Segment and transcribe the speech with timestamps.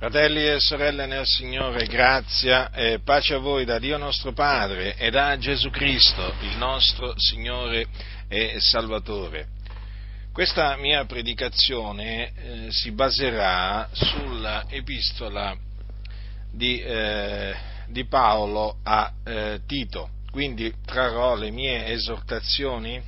[0.00, 5.10] Fratelli e sorelle nel Signore, grazia e pace a voi da Dio nostro Padre e
[5.10, 7.84] da Gesù Cristo, il nostro Signore
[8.26, 9.48] e Salvatore.
[10.32, 15.54] Questa mia predicazione eh, si baserà sulla epistola
[16.50, 17.54] di, eh,
[17.88, 23.02] di Paolo a eh, Tito, quindi trarrò le mie esortazioni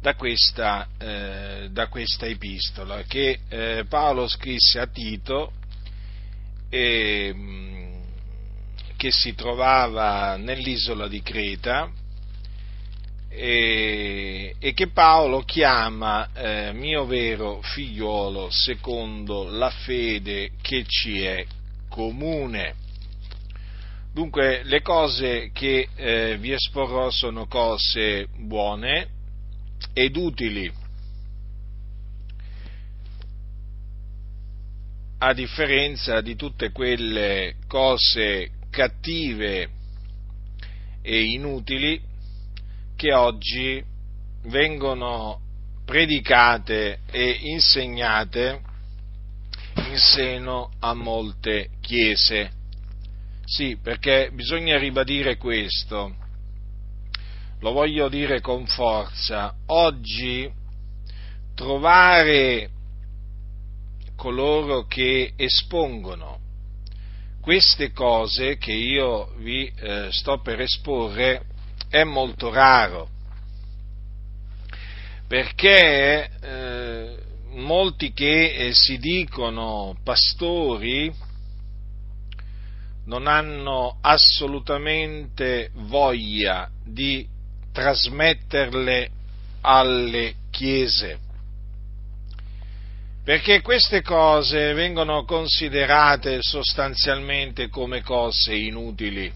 [0.00, 5.52] da questa, eh, da questa epistola che eh, Paolo scrisse a Tito
[6.70, 7.94] e, mm,
[8.96, 11.90] che si trovava nell'isola di Creta
[13.28, 21.44] e, che Paolo chiama eh, mio vero figliuolo secondo la fede che ci è
[21.88, 22.74] comune.
[24.12, 29.17] Dunque le cose che eh, vi esporrò sono cose buone,
[29.92, 30.70] ed utili,
[35.18, 39.68] a differenza di tutte quelle cose cattive
[41.02, 42.00] e inutili
[42.94, 43.82] che oggi
[44.44, 45.40] vengono
[45.84, 48.60] predicate e insegnate
[49.74, 52.50] in seno a molte chiese.
[53.44, 56.14] Sì, perché bisogna ribadire questo
[57.60, 60.50] lo voglio dire con forza, oggi
[61.54, 62.70] trovare
[64.16, 66.38] coloro che espongono
[67.40, 71.46] queste cose che io vi eh, sto per esporre
[71.88, 73.08] è molto raro,
[75.26, 77.18] perché eh,
[77.54, 81.12] molti che eh, si dicono pastori
[83.06, 87.26] non hanno assolutamente voglia di
[87.72, 89.10] trasmetterle
[89.62, 91.18] alle chiese.
[93.24, 99.30] Perché queste cose vengono considerate sostanzialmente come cose inutili,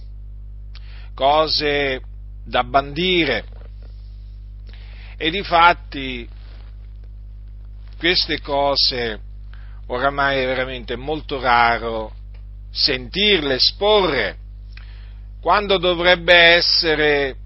[1.14, 2.00] cose
[2.44, 3.44] da bandire.
[5.18, 6.26] E di fatti
[7.98, 9.20] queste cose
[9.86, 12.14] oramai è veramente molto raro
[12.72, 14.38] sentirle esporre,
[15.40, 17.36] quando dovrebbe essere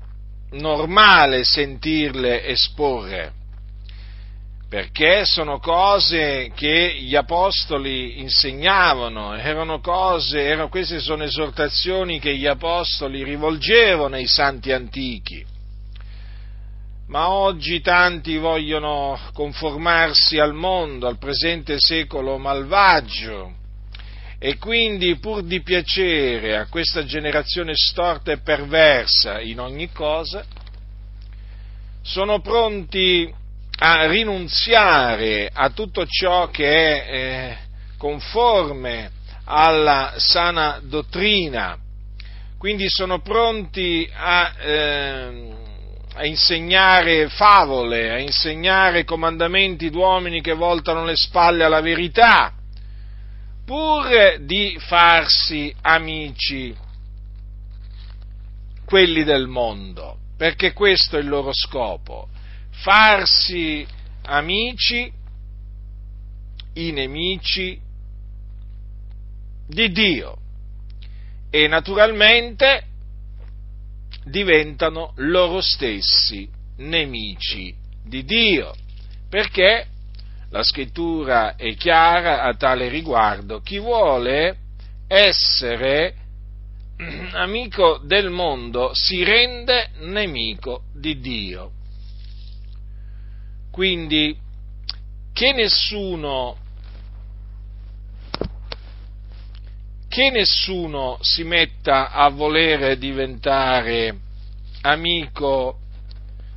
[0.57, 3.33] normale sentirle esporre,
[4.69, 12.47] perché sono cose che gli apostoli insegnavano, erano cose, erano, queste sono esortazioni che gli
[12.47, 15.45] apostoli rivolgevano ai santi antichi.
[17.09, 23.65] Ma oggi tanti vogliono conformarsi al mondo, al presente secolo malvagio,
[24.47, 30.45] e quindi pur di piacere a questa generazione storta e perversa in ogni cosa,
[32.01, 33.29] sono pronti
[33.81, 37.57] a rinunziare a tutto ciò che è eh,
[37.99, 39.11] conforme
[39.47, 41.77] alla sana dottrina,
[42.57, 45.55] quindi sono pronti a, eh,
[46.15, 52.56] a insegnare favole, a insegnare comandamenti d'uomini che voltano le spalle alla verità,
[53.67, 56.75] pur di farsi amici
[58.85, 62.29] quelli del mondo, perché questo è il loro scopo,
[62.71, 63.85] farsi
[64.23, 65.13] amici
[66.75, 67.79] i nemici
[69.67, 70.39] di Dio.
[71.51, 72.85] E naturalmente
[74.25, 78.73] diventano loro stessi nemici di Dio,
[79.29, 79.89] perché
[80.57, 83.61] la scrittura è chiara a tale riguardo.
[83.61, 84.57] Chi vuole
[85.07, 86.15] essere
[87.33, 91.73] amico del mondo si rende nemico di Dio.
[93.71, 94.35] Quindi
[95.35, 96.57] che nessuno,
[100.09, 104.17] che nessuno si metta a volere diventare
[104.81, 105.81] amico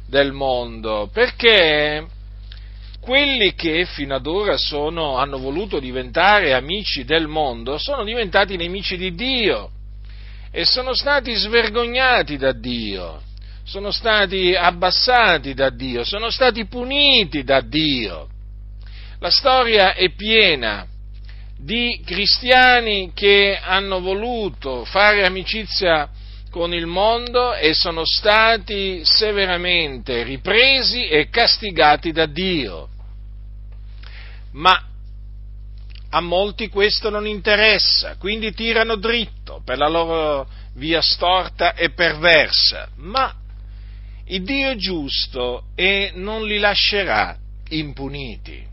[0.08, 2.08] del mondo, perché
[3.02, 8.98] quelli che fino ad ora sono, hanno voluto diventare amici del mondo sono diventati nemici
[8.98, 9.72] di Dio
[10.52, 13.22] e sono stati svergognati da Dio,
[13.64, 18.28] sono stati abbassati da Dio, sono stati puniti da Dio.
[19.20, 20.88] La storia è piena
[21.58, 26.10] di cristiani che hanno voluto fare amicizia
[26.50, 32.90] con il mondo e sono stati severamente ripresi e castigati da Dio.
[34.54, 34.84] Ma
[36.12, 42.90] a molti questo non interessa, quindi tirano dritto per la loro via storta e perversa,
[42.96, 43.34] ma
[44.26, 47.38] il Dio è giusto e non li lascerà
[47.70, 48.66] impuniti,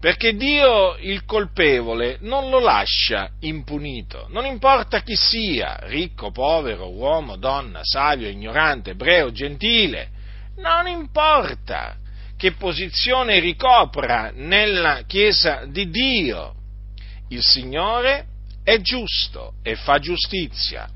[0.00, 7.36] perché Dio il colpevole non lo lascia impunito, non importa chi sia, ricco, povero, uomo,
[7.36, 10.08] donna, savio, ignorante, ebreo, gentile,
[10.56, 11.96] non importa
[12.38, 16.54] che posizione ricopra nella Chiesa di Dio.
[17.28, 18.24] Il Signore
[18.64, 20.88] è giusto e fa giustizia.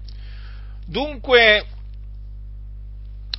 [0.87, 1.67] Dunque,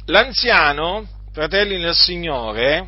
[0.06, 2.88] l'anziano, fratelli nel Signore,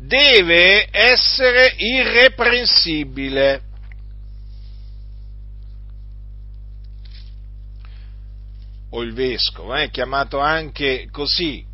[0.00, 3.62] deve essere irreprensibile.
[8.92, 11.64] O il vescovo, è eh, chiamato anche così,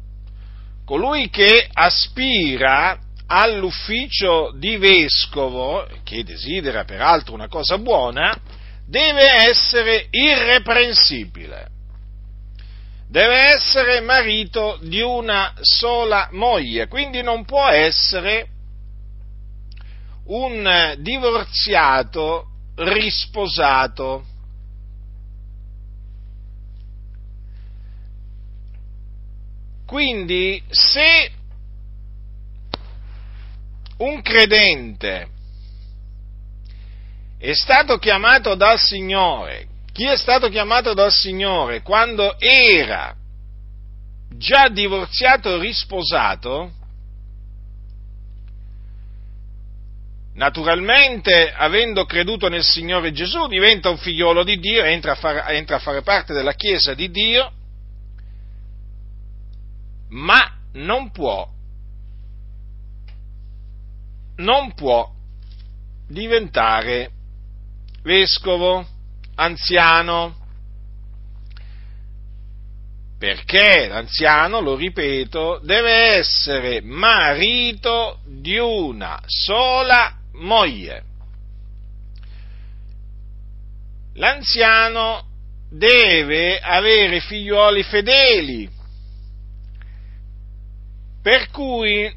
[0.84, 8.38] colui che aspira all'ufficio di vescovo, che desidera peraltro una cosa buona,
[8.86, 11.74] deve essere irreprensibile.
[13.16, 18.46] Deve essere marito di una sola moglie, quindi non può essere
[20.26, 24.26] un divorziato risposato.
[29.86, 31.30] Quindi se
[33.96, 35.28] un credente
[37.38, 43.16] è stato chiamato dal Signore, chi è stato chiamato dal Signore quando era
[44.36, 46.70] già divorziato o risposato,
[50.34, 55.76] naturalmente, avendo creduto nel Signore Gesù, diventa un figliolo di Dio, entra a, far, entra
[55.76, 57.50] a fare parte della Chiesa di Dio,
[60.10, 61.48] ma non può
[64.36, 65.10] non può
[66.06, 67.10] diventare
[68.02, 68.86] vescovo,
[69.36, 70.34] anziano,
[73.18, 81.04] perché l'anziano, lo ripeto, deve essere marito di una sola moglie.
[84.14, 85.24] L'anziano
[85.70, 88.68] deve avere figlioli fedeli,
[91.22, 92.12] per cui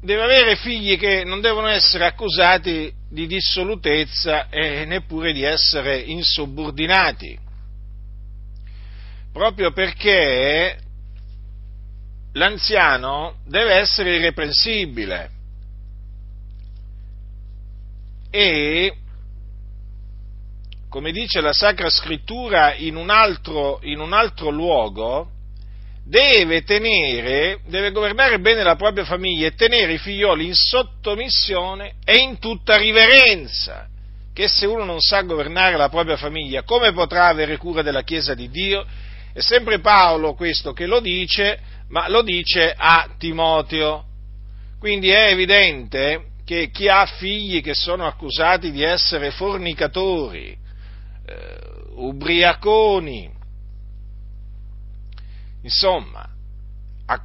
[0.00, 7.36] deve avere figli che non devono essere accusati di dissolutezza e neppure di essere insubordinati,
[9.32, 10.78] proprio perché
[12.34, 15.30] l'anziano deve essere irreprensibile.
[18.30, 18.96] E,
[20.88, 25.32] come dice la Sacra Scrittura in un altro, in un altro luogo,
[26.10, 32.16] deve tenere, deve governare bene la propria famiglia e tenere i figlioli in sottomissione e
[32.16, 33.86] in tutta riverenza.
[34.34, 38.34] Che se uno non sa governare la propria famiglia, come potrà avere cura della Chiesa
[38.34, 38.84] di Dio?
[39.32, 41.60] È sempre Paolo questo che lo dice,
[41.90, 44.04] ma lo dice a Timoteo.
[44.80, 51.58] Quindi è evidente che chi ha figli che sono accusati di essere fornicatori, eh,
[51.94, 53.38] ubriaconi,
[55.62, 56.28] insomma,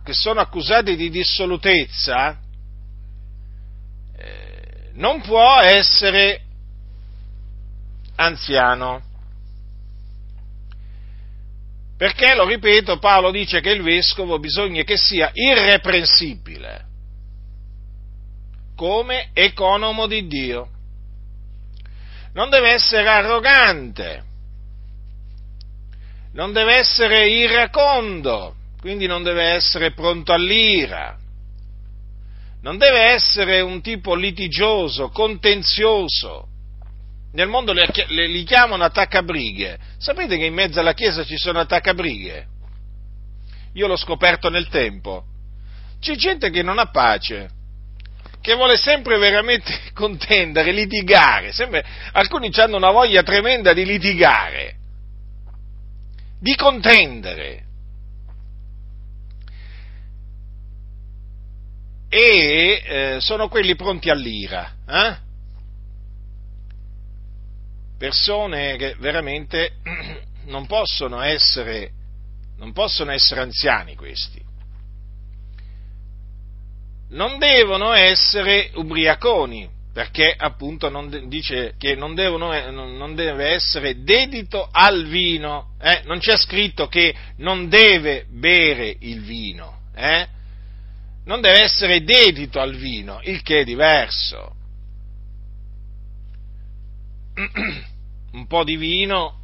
[0.04, 2.40] che sono accusati di dissolutezza,
[4.18, 6.42] eh, non può essere
[8.16, 9.04] anziano.
[11.98, 16.86] Perché, lo ripeto, Paolo dice che il vescovo bisogna che sia irreprensibile,
[18.76, 20.70] come economo di Dio.
[22.34, 24.24] Non deve essere arrogante,
[26.36, 31.18] non deve essere iracondo, quindi non deve essere pronto all'ira,
[32.62, 36.48] non deve essere un tipo litigioso, contenzioso.
[37.34, 39.78] Nel mondo li, li chiamano attaccabrighe.
[39.98, 42.48] Sapete che in mezzo alla Chiesa ci sono attaccabrighe?
[43.74, 45.24] Io l'ho scoperto nel tempo.
[46.00, 47.50] C'è gente che non ha pace,
[48.42, 51.52] che vuole sempre veramente contendere, litigare.
[51.54, 54.84] Sempre, alcuni hanno una voglia tremenda di litigare
[56.40, 57.64] di contendere.
[62.10, 64.72] E eh, sono quelli pronti all'ira.
[64.88, 65.18] Eh?
[67.98, 69.78] Persone che veramente
[70.46, 71.92] non possono essere,
[72.58, 74.44] non possono essere anziani questi.
[77.10, 84.68] Non devono essere ubriaconi, perché appunto non, dice che non, devono, non, deve essere dedito
[84.70, 86.02] al vino, eh?
[86.04, 90.28] non c'è scritto che non deve bere il vino, eh?
[91.24, 94.54] non deve essere dedito al vino, il che è diverso.
[98.34, 99.40] Un po' di vino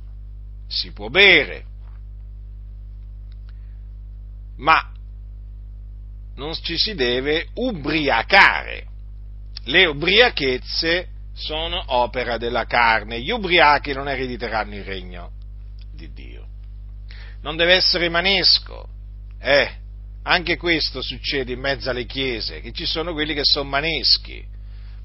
[0.68, 1.64] si può bere,
[4.58, 4.92] ma
[6.36, 8.90] non ci si deve ubriacare
[9.66, 15.32] le ubriachezze sono opera della carne, gli ubriachi non erediteranno il regno
[15.94, 16.48] di Dio.
[17.42, 18.88] Non deve essere manesco,
[19.40, 19.72] eh,
[20.24, 24.44] anche questo succede in mezzo alle chiese, che ci sono quelli che sono maneschi,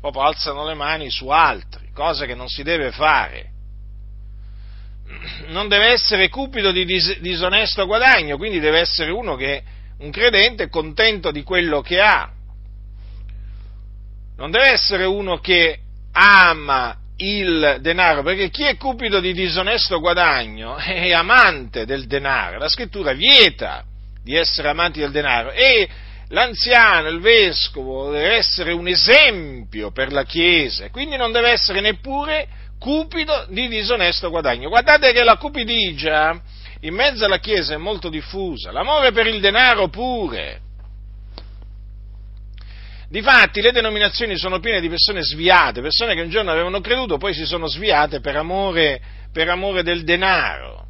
[0.00, 3.50] proprio alzano le mani su altri, cosa che non si deve fare.
[5.46, 9.62] Non deve essere cupido di dis- disonesto guadagno, quindi deve essere uno che,
[9.98, 12.30] un credente, contento di quello che ha.
[14.36, 15.78] Non deve essere uno che
[16.12, 22.58] ama il denaro, perché chi è cupido di disonesto guadagno è amante del denaro.
[22.58, 23.84] La scrittura vieta
[24.22, 25.88] di essere amanti del denaro e
[26.28, 32.48] l'anziano, il vescovo, deve essere un esempio per la Chiesa, quindi non deve essere neppure
[32.78, 34.68] cupido di disonesto guadagno.
[34.68, 36.38] Guardate che la cupidigia
[36.80, 40.60] in mezzo alla Chiesa è molto diffusa, l'amore per il denaro pure.
[43.08, 47.34] Difatti le denominazioni sono piene di persone sviate, persone che un giorno avevano creduto, poi
[47.34, 49.00] si sono sviate per amore,
[49.32, 50.84] per amore del denaro.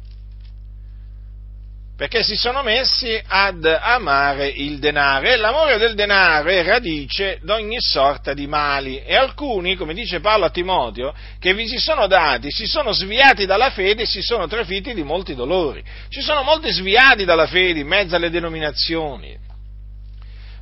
[1.95, 5.25] Perché si sono messi ad amare il denaro.
[5.25, 9.01] E l'amore del denaro è radice di ogni sorta di mali.
[9.03, 13.47] E alcuni, come dice Paolo a Timoteo, che vi si sono dati, si sono sviati
[13.47, 15.83] dalla fede e si sono trafitti di molti dolori.
[16.09, 19.35] Ci sono molti sviati dalla fede in mezzo alle denominazioni,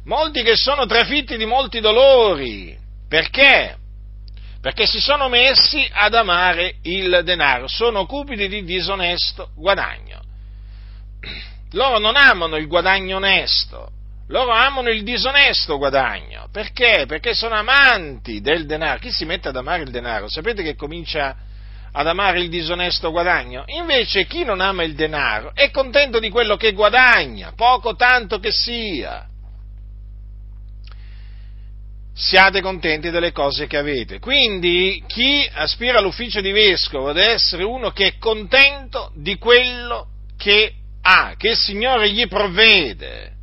[0.05, 2.77] molti che sono trafitti di molti dolori.
[3.07, 3.77] Perché?
[4.61, 10.23] Perché si sono messi ad amare il denaro, sono cupidi di disonesto guadagno
[11.75, 13.89] loro non amano il guadagno onesto,
[14.29, 16.47] loro amano il disonesto guadagno.
[16.51, 17.05] Perché?
[17.07, 18.99] Perché sono amanti del denaro.
[18.99, 21.35] Chi si mette ad amare il denaro, sapete che comincia
[21.91, 23.63] ad amare il disonesto guadagno?
[23.67, 28.51] Invece chi non ama il denaro è contento di quello che guadagna, poco tanto che
[28.51, 29.27] sia.
[32.17, 34.19] Siate contenti delle cose che avete.
[34.19, 40.07] Quindi chi aspira all'ufficio di vescovo deve essere uno che è contento di quello
[40.37, 43.33] che ha, che il Signore gli provvede,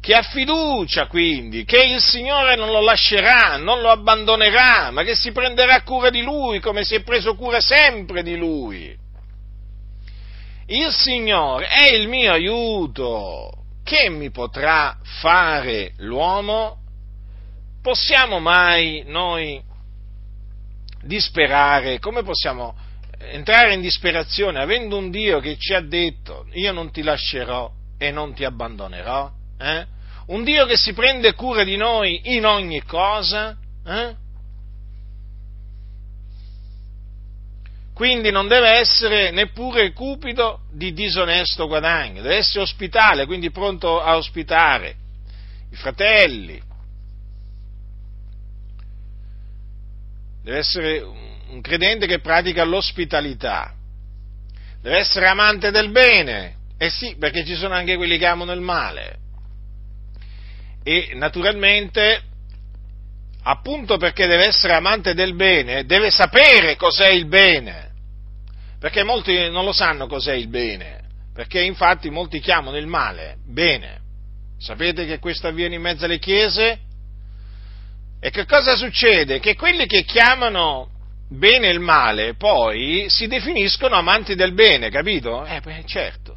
[0.00, 5.14] che ha fiducia quindi, che il Signore non lo lascerà, non lo abbandonerà, ma che
[5.14, 8.96] si prenderà cura di lui come si è preso cura sempre di lui.
[10.68, 13.50] Il Signore è il mio aiuto.
[13.84, 16.79] Che mi potrà fare l'uomo?
[17.82, 19.62] Possiamo mai noi
[21.02, 21.98] disperare?
[21.98, 22.76] Come possiamo
[23.18, 28.10] entrare in disperazione avendo un Dio che ci ha detto io non ti lascerò e
[28.10, 29.30] non ti abbandonerò?
[29.58, 29.86] Eh?
[30.26, 33.56] Un Dio che si prende cura di noi in ogni cosa?
[33.86, 34.14] Eh?
[37.94, 44.16] Quindi non deve essere neppure cupido di disonesto guadagno, deve essere ospitale, quindi pronto a
[44.16, 44.96] ospitare
[45.70, 46.68] i fratelli.
[50.42, 53.74] Deve essere un credente che pratica l'ospitalità,
[54.80, 58.60] deve essere amante del bene, eh sì, perché ci sono anche quelli che amano il
[58.60, 59.18] male.
[60.82, 62.22] E naturalmente,
[63.42, 67.90] appunto perché deve essere amante del bene, deve sapere cos'è il bene,
[68.78, 71.02] perché molti non lo sanno cos'è il bene,
[71.34, 73.98] perché infatti molti chiamano il male bene.
[74.58, 76.88] Sapete che questo avviene in mezzo alle chiese?
[78.20, 79.40] E che cosa succede?
[79.40, 80.90] Che quelli che chiamano
[81.30, 85.44] bene il male poi si definiscono amanti del bene, capito?
[85.46, 86.36] Eh, beh, certo.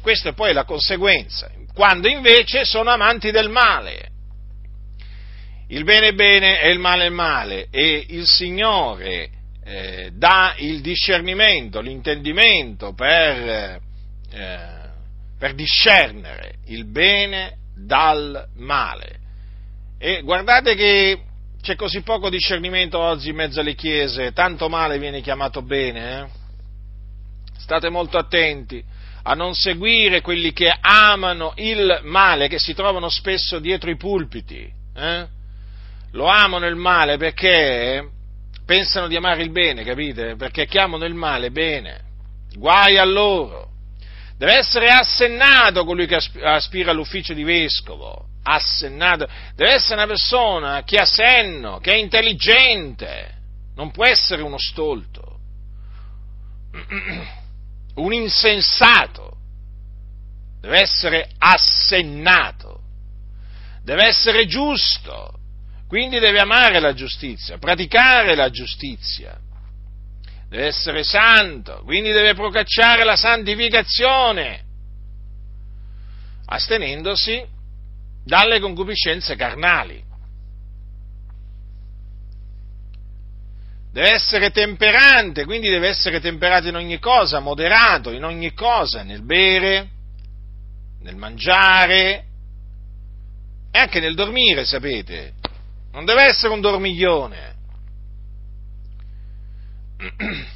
[0.00, 4.08] Questa è poi la conseguenza, quando invece sono amanti del male.
[5.68, 9.28] Il bene è bene e il male è male e il Signore
[9.64, 13.78] eh, dà il discernimento, l'intendimento per,
[14.30, 14.90] eh,
[15.38, 19.17] per discernere il bene dal male.
[20.00, 21.18] E guardate che
[21.60, 26.20] c'è così poco discernimento oggi in mezzo alle chiese, tanto male viene chiamato bene.
[26.20, 26.26] Eh?
[27.58, 28.82] State molto attenti
[29.24, 34.72] a non seguire quelli che amano il male, che si trovano spesso dietro i pulpiti.
[34.94, 35.26] Eh?
[36.12, 38.08] Lo amano il male perché
[38.64, 40.36] pensano di amare il bene, capite?
[40.36, 42.02] Perché chiamano il male bene.
[42.54, 43.66] Guai a loro.
[44.38, 50.98] Deve essere assennato colui che aspira all'ufficio di vescovo assennato, deve essere una persona che
[50.98, 53.36] ha senno, che è intelligente,
[53.74, 55.38] non può essere uno stolto,
[57.94, 59.36] un insensato,
[60.60, 62.80] deve essere assennato,
[63.82, 65.34] deve essere giusto,
[65.86, 69.38] quindi deve amare la giustizia, praticare la giustizia,
[70.48, 74.64] deve essere santo, quindi deve procacciare la santificazione,
[76.46, 77.56] astenendosi
[78.28, 80.04] dalle concupiscenze carnali.
[83.90, 89.24] deve essere temperante, quindi deve essere temperato in ogni cosa, moderato in ogni cosa, nel
[89.24, 89.88] bere,
[91.00, 92.26] nel mangiare
[93.72, 95.32] e anche nel dormire, sapete.
[95.90, 97.56] Non deve essere un dormiglione.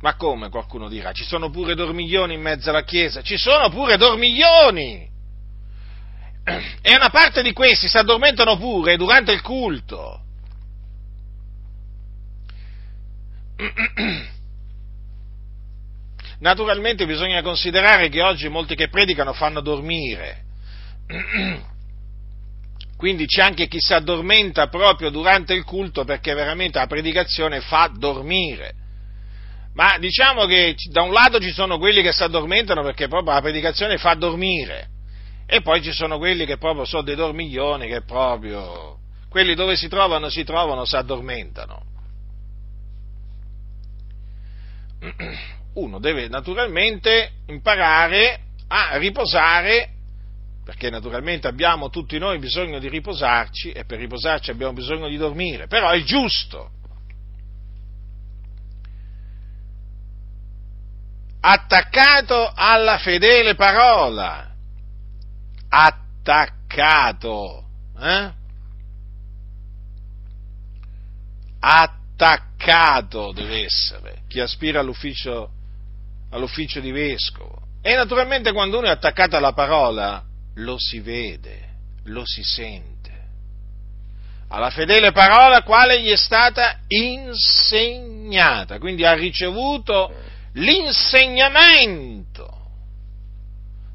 [0.00, 1.12] Ma come qualcuno dirà?
[1.12, 3.22] Ci sono pure dormiglioni in mezzo alla Chiesa?
[3.22, 5.07] Ci sono pure dormiglioni!
[6.80, 10.22] E una parte di questi si addormentano pure durante il culto.
[16.40, 20.44] Naturalmente bisogna considerare che oggi molti che predicano fanno dormire.
[22.96, 27.90] Quindi c'è anche chi si addormenta proprio durante il culto perché veramente la predicazione fa
[27.92, 28.74] dormire.
[29.74, 33.40] Ma diciamo che da un lato ci sono quelli che si addormentano perché proprio la
[33.40, 34.88] predicazione fa dormire,
[35.50, 38.98] e poi ci sono quelli che proprio sono dei dormiglioni che proprio,
[39.30, 41.86] quelli dove si trovano, si trovano, si addormentano.
[45.72, 49.88] Uno deve naturalmente imparare a riposare,
[50.62, 55.66] perché naturalmente abbiamo tutti noi bisogno di riposarci e per riposarci abbiamo bisogno di dormire,
[55.66, 56.72] però è giusto
[61.40, 64.47] attaccato alla fedele parola,
[65.68, 67.64] attaccato,
[67.98, 68.32] eh?
[71.60, 75.50] attaccato deve essere chi aspira all'ufficio,
[76.30, 77.66] all'ufficio di vescovo.
[77.80, 80.22] E naturalmente quando uno è attaccato alla parola
[80.54, 81.68] lo si vede,
[82.04, 82.96] lo si sente.
[84.48, 90.10] Alla fedele parola quale gli è stata insegnata, quindi ha ricevuto
[90.52, 92.56] l'insegnamento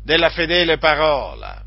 [0.03, 1.62] della fedele parola.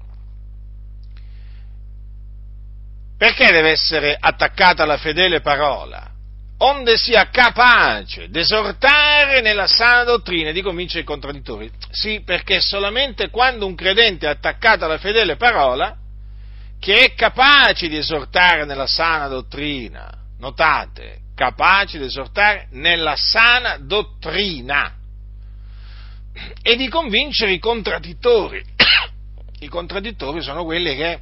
[3.19, 6.11] Perché deve essere attaccata alla fedele parola?
[6.59, 11.71] Onde sia capace di esortare nella sana dottrina e di convincere i contraddittori.
[11.91, 15.95] Sì, perché solamente quando un credente è attaccato alla fedele parola,
[16.79, 24.93] che è capace di esortare nella sana dottrina, notate, capaci di esortare nella sana dottrina
[26.63, 28.63] e di convincere i contraddittori.
[29.61, 31.19] I contraddittori sono quelli che,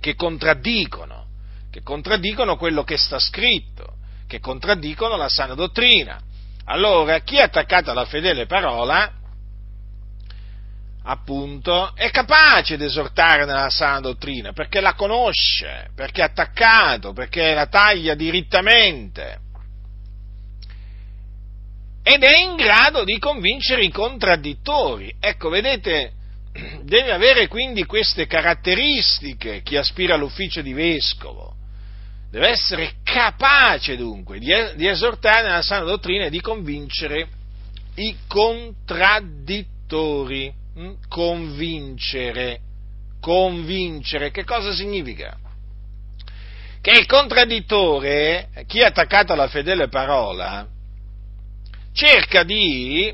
[0.00, 1.26] che contraddicono,
[1.70, 6.20] che contraddicono quello che sta scritto, che contraddicono la sana dottrina.
[6.64, 9.12] Allora, chi è attaccato alla fedele parola,
[11.04, 17.54] appunto, è capace di esortare nella sana dottrina, perché la conosce, perché è attaccato, perché
[17.54, 19.44] la taglia dirittamente.
[22.02, 25.14] Ed è in grado di convincere i contraddittori.
[25.18, 26.12] Ecco, vedete,
[26.82, 31.54] deve avere quindi queste caratteristiche chi aspira all'ufficio di vescovo.
[32.30, 34.50] Deve essere capace dunque di,
[34.86, 37.28] esortare nella sana dottrina e di convincere
[37.94, 40.52] i contraddittori.
[40.78, 40.92] Mm?
[41.08, 42.60] convincere.
[43.20, 45.36] Convincere, che cosa significa?
[46.80, 50.68] Che il contraddittore, chi è attaccato alla fedele parola,
[51.92, 53.12] cerca di,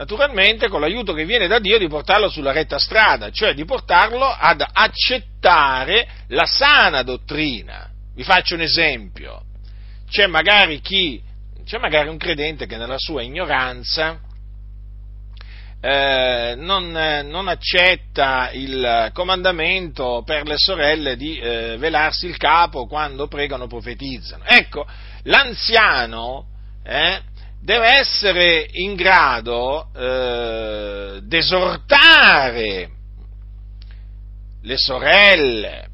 [0.00, 4.24] naturalmente con l'aiuto che viene da Dio, di portarlo sulla retta strada, cioè di portarlo
[4.24, 7.86] ad accettare la sana dottrina.
[8.14, 9.42] Vi faccio un esempio.
[10.08, 11.20] C'è magari chi,
[11.66, 14.18] c'è magari un credente che nella sua ignoranza
[15.82, 23.28] eh, non, non, accetta il comandamento per le sorelle di eh, velarsi il capo quando
[23.28, 24.44] pregano o profetizzano.
[24.46, 24.86] Ecco,
[25.24, 26.46] l'anziano
[26.82, 27.20] eh,
[27.60, 32.90] deve essere in grado eh, d'esortare
[34.62, 35.88] le sorelle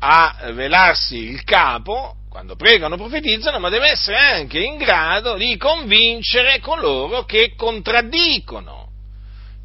[0.00, 6.60] a velarsi il capo quando pregano, profetizzano, ma deve essere anche in grado di convincere
[6.60, 8.90] coloro che contraddicono,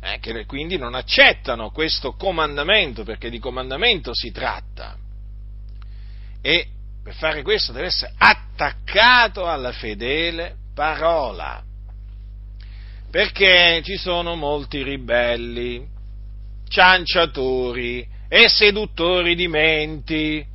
[0.01, 4.97] eh, che quindi non accettano questo comandamento, perché di comandamento si tratta.
[6.41, 6.67] E
[7.03, 11.61] per fare questo deve essere attaccato alla fedele parola,
[13.11, 15.85] perché ci sono molti ribelli,
[16.69, 20.47] cianciatori e seduttori di menti,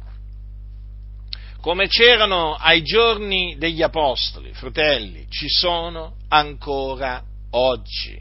[1.61, 8.19] come c'erano ai giorni degli Apostoli, fratelli, ci sono ancora oggi.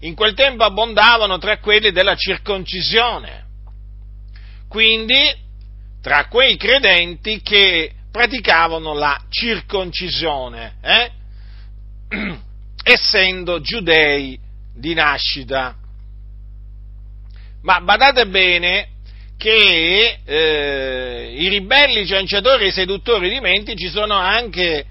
[0.00, 3.46] In quel tempo abbondavano tra quelli della circoncisione,
[4.68, 5.46] quindi
[6.08, 11.10] tra quei credenti che praticavano la circoncisione, eh?
[12.82, 14.38] essendo giudei
[14.74, 15.76] di nascita.
[17.60, 18.88] Ma badate bene
[19.36, 24.86] che eh, i ribelli, i cianciatori i seduttori di menti ci sono anche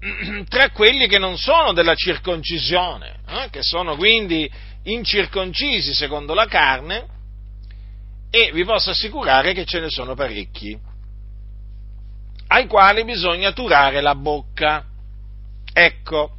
[0.50, 4.46] tra quelli che non sono della circoncisione, eh, che sono quindi
[4.82, 7.16] incirconcisi secondo la carne,
[8.30, 10.78] e vi posso assicurare che ce ne sono parecchi,
[12.48, 14.84] ai quali bisogna turare la bocca.
[15.72, 16.30] Ecco,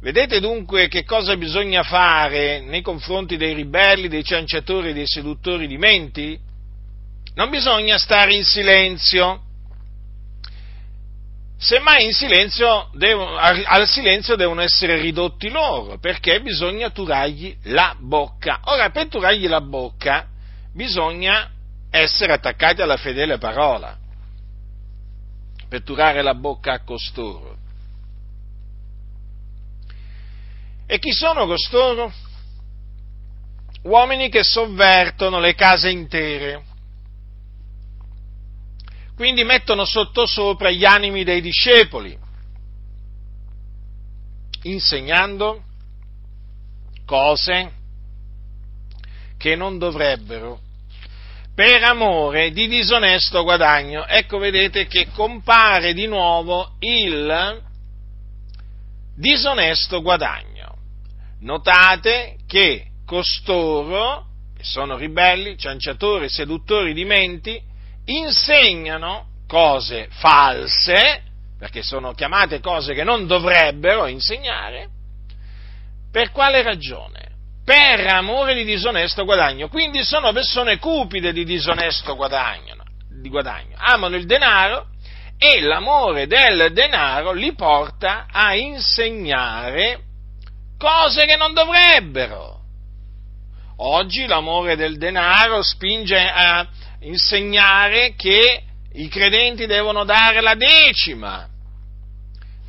[0.00, 5.78] vedete dunque che cosa bisogna fare nei confronti dei ribelli, dei cianciatori dei seduttori di
[5.78, 6.38] menti?
[7.34, 9.42] Non bisogna stare in silenzio,
[11.56, 18.60] semmai silenzio devono, al silenzio devono essere ridotti loro, perché bisogna turargli la bocca.
[18.64, 20.29] Ora, per turargli la bocca
[20.72, 21.50] bisogna
[21.90, 23.96] essere attaccati alla fedele parola,
[25.68, 27.56] per turare la bocca a costoro.
[30.86, 32.12] E chi sono costoro?
[33.82, 36.64] Uomini che sovvertono le case intere
[39.20, 42.18] quindi mettono sottosopra gli animi dei discepoli,
[44.62, 45.62] insegnando
[47.04, 47.70] cose
[49.40, 50.60] che non dovrebbero,
[51.54, 54.06] per amore di disonesto guadagno.
[54.06, 57.62] Ecco, vedete che compare di nuovo il
[59.16, 60.76] disonesto guadagno.
[61.40, 67.58] Notate che costoro, che sono ribelli, cianciatori, seduttori di menti,
[68.04, 71.22] insegnano cose false,
[71.58, 74.88] perché sono chiamate cose che non dovrebbero insegnare,
[76.12, 77.19] per quale ragione?
[77.70, 79.68] Per amore di disonesto guadagno.
[79.68, 82.74] Quindi sono persone cupide di disonesto guadagno,
[83.08, 83.76] di guadagno.
[83.78, 84.86] amano il denaro
[85.38, 90.00] e l'amore del denaro li porta a insegnare
[90.76, 92.58] cose che non dovrebbero.
[93.76, 96.66] Oggi l'amore del denaro spinge a
[97.02, 101.48] insegnare che i credenti devono dare la decima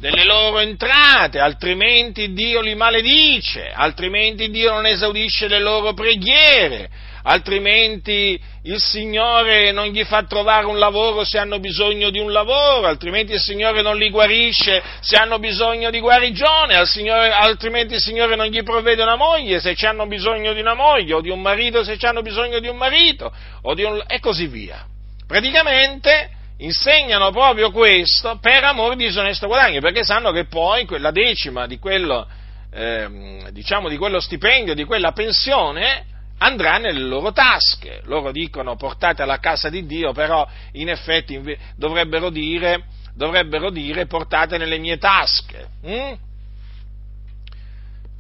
[0.02, 6.90] delle loro entrate, altrimenti Dio li maledice, altrimenti Dio non esaudisce le loro preghiere,
[7.22, 12.88] altrimenti il Signore non gli fa trovare un lavoro se hanno bisogno di un lavoro,
[12.88, 18.48] altrimenti il Signore non li guarisce se hanno bisogno di guarigione, altrimenti il Signore non
[18.48, 21.96] gli provvede una moglie se hanno bisogno di una moglie, o di un marito se
[22.02, 24.04] hanno bisogno di un marito, un...
[24.08, 24.84] e così via.
[25.28, 31.67] Praticamente insegnano proprio questo per amore di disonesto guadagno, perché sanno che poi quella decima
[31.67, 32.28] di quello,
[32.71, 36.06] eh, diciamo, di quello stipendio, di quella pensione,
[36.39, 38.02] andrà nelle loro tasche.
[38.06, 41.41] Loro dicono portate alla casa di Dio, però in effetti
[41.76, 45.67] dovrebbero dire, dovrebbero dire portate nelle mie tasche.
[45.84, 46.13] Hm?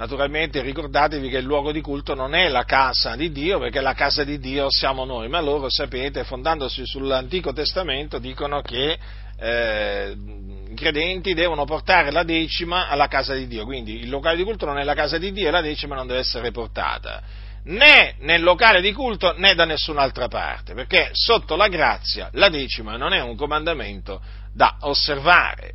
[0.01, 3.93] Naturalmente ricordatevi che il luogo di culto non è la casa di Dio, perché la
[3.93, 8.97] casa di Dio siamo noi, ma loro, sapete, fondandosi sull'Antico Testamento, dicono che
[9.37, 10.17] eh,
[10.69, 14.65] i credenti devono portare la decima alla casa di Dio, quindi il locale di culto
[14.65, 17.21] non è la casa di Dio e la decima non deve essere portata
[17.63, 22.97] né nel locale di culto né da nessun'altra parte, perché sotto la grazia la decima
[22.97, 24.19] non è un comandamento
[24.51, 25.73] da osservare.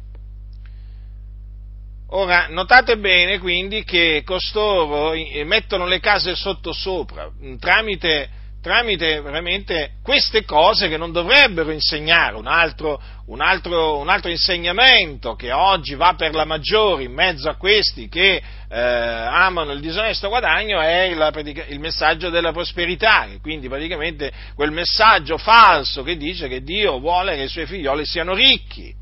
[2.11, 5.13] Ora, notate bene quindi che costoro
[5.45, 8.31] mettono le case sotto sopra tramite
[8.67, 12.35] tramite veramente queste cose che non dovrebbero insegnare.
[12.35, 17.49] Un altro, un, altro, un altro, insegnamento che oggi va per la maggiore in mezzo
[17.49, 23.69] a questi che eh, amano il disonesto guadagno è il, il, messaggio della prosperità, quindi
[23.69, 28.93] praticamente quel messaggio falso che dice che Dio vuole che i suoi figlioli siano ricchi.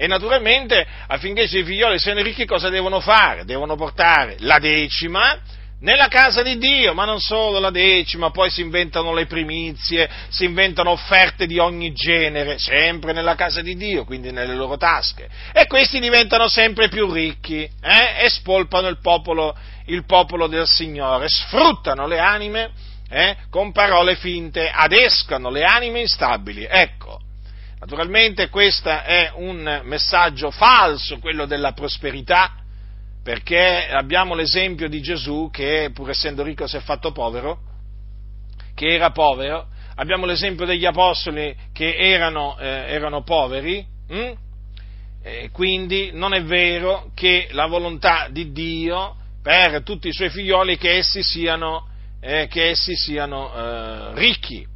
[0.00, 3.44] E naturalmente affinché i suoi figlioli siano ricchi cosa devono fare?
[3.44, 5.36] Devono portare la decima,
[5.80, 10.44] nella casa di Dio, ma non solo la decima, poi si inventano le primizie, si
[10.44, 15.28] inventano offerte di ogni genere, sempre nella casa di Dio, quindi nelle loro tasche.
[15.52, 18.24] E questi diventano sempre più ricchi eh?
[18.24, 19.56] e spolpano il popolo,
[19.86, 22.70] il popolo del Signore, sfruttano le anime
[23.10, 23.36] eh?
[23.50, 26.64] con parole finte, adescano le anime instabili.
[26.70, 27.18] Ecco,
[27.78, 32.54] naturalmente questo è un messaggio falso, quello della prosperità,
[33.22, 37.58] perché abbiamo l'esempio di Gesù che pur essendo ricco si è fatto povero,
[38.74, 44.32] che era povero, abbiamo l'esempio degli apostoli che erano, eh, erano poveri, hm?
[45.52, 50.96] quindi non è vero che la volontà di Dio per tutti i suoi figlioli che
[50.98, 51.88] essi siano,
[52.20, 54.66] eh, che essi siano eh, ricchi.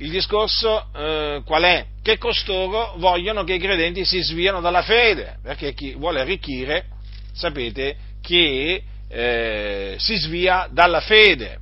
[0.00, 1.84] Il discorso eh, qual è?
[2.02, 6.86] Che costoro vogliono che i credenti si sviano dalla fede, perché chi vuole arricchire
[7.34, 11.58] sapete che eh, si svia dalla fede.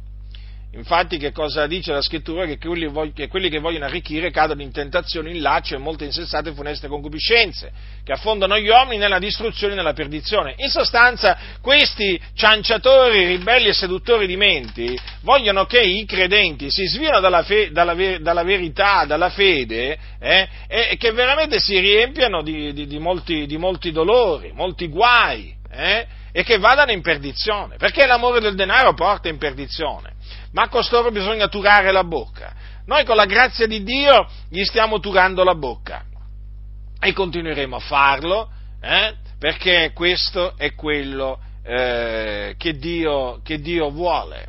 [0.72, 2.44] Infatti che cosa dice la scrittura?
[2.44, 6.88] Che quelli, che vogliono arricchire cadono in tentazioni, in laccio e molte insensate e funeste
[6.88, 7.72] concupiscenze,
[8.04, 10.54] che affondano gli uomini nella distruzione e nella perdizione.
[10.58, 17.20] In sostanza, questi cianciatori, ribelli e seduttori di menti vogliono che i credenti si sviano
[17.20, 22.86] dalla, fe, dalla, dalla verità, dalla fede, eh, e che veramente si riempiano di, di,
[22.86, 26.06] di, molti, di molti dolori, molti guai, eh,
[26.38, 30.14] e che vadano in perdizione, perché l'amore del denaro porta in perdizione
[30.52, 32.54] ma a costoro bisogna turare la bocca.
[32.86, 36.04] Noi con la grazia di Dio gli stiamo turando la bocca
[37.00, 44.48] e continueremo a farlo eh, perché questo è quello eh, che, Dio, che, Dio, vuole.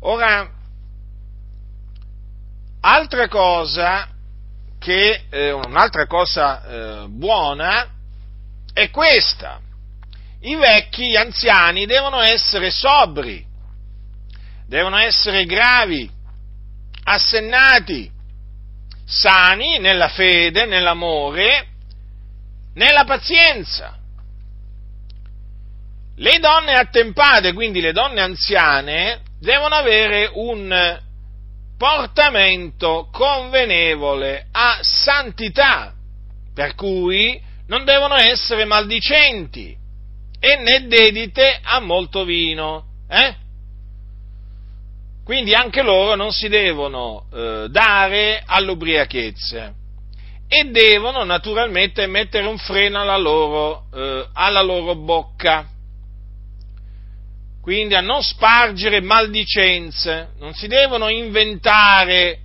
[0.00, 0.48] Ora,
[2.80, 4.08] altra cosa
[4.78, 7.88] che, eh, un'altra cosa eh, buona
[8.72, 9.60] è questa.
[10.46, 13.44] I vecchi, gli anziani devono essere sobri
[14.66, 16.10] devono essere gravi,
[17.04, 18.10] assennati,
[19.04, 21.66] sani nella fede, nell'amore,
[22.74, 23.96] nella pazienza.
[26.16, 31.00] Le donne attempate, quindi le donne anziane, devono avere un
[31.76, 35.92] portamento convenevole a santità,
[36.54, 39.84] per cui non devono essere maldicenti
[40.38, 42.84] e né dedite a molto vino.
[43.08, 43.34] Eh?
[45.24, 49.74] Quindi anche loro non si devono eh, dare all'ubriachezza
[50.48, 55.68] e devono naturalmente mettere un freno alla loro, eh, alla loro bocca.
[57.60, 62.42] Quindi a non spargere maldicenze, non si devono inventare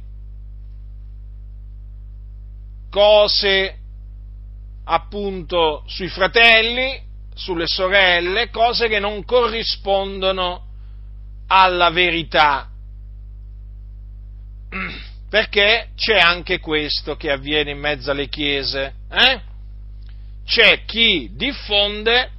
[2.90, 3.78] cose
[4.84, 7.00] appunto sui fratelli,
[7.42, 10.68] sulle sorelle, cose che non corrispondono
[11.48, 12.70] alla verità
[15.30, 18.96] perché c'è anche questo che avviene in mezzo alle chiese.
[19.10, 19.42] Eh?
[20.46, 22.32] C'è chi diffonde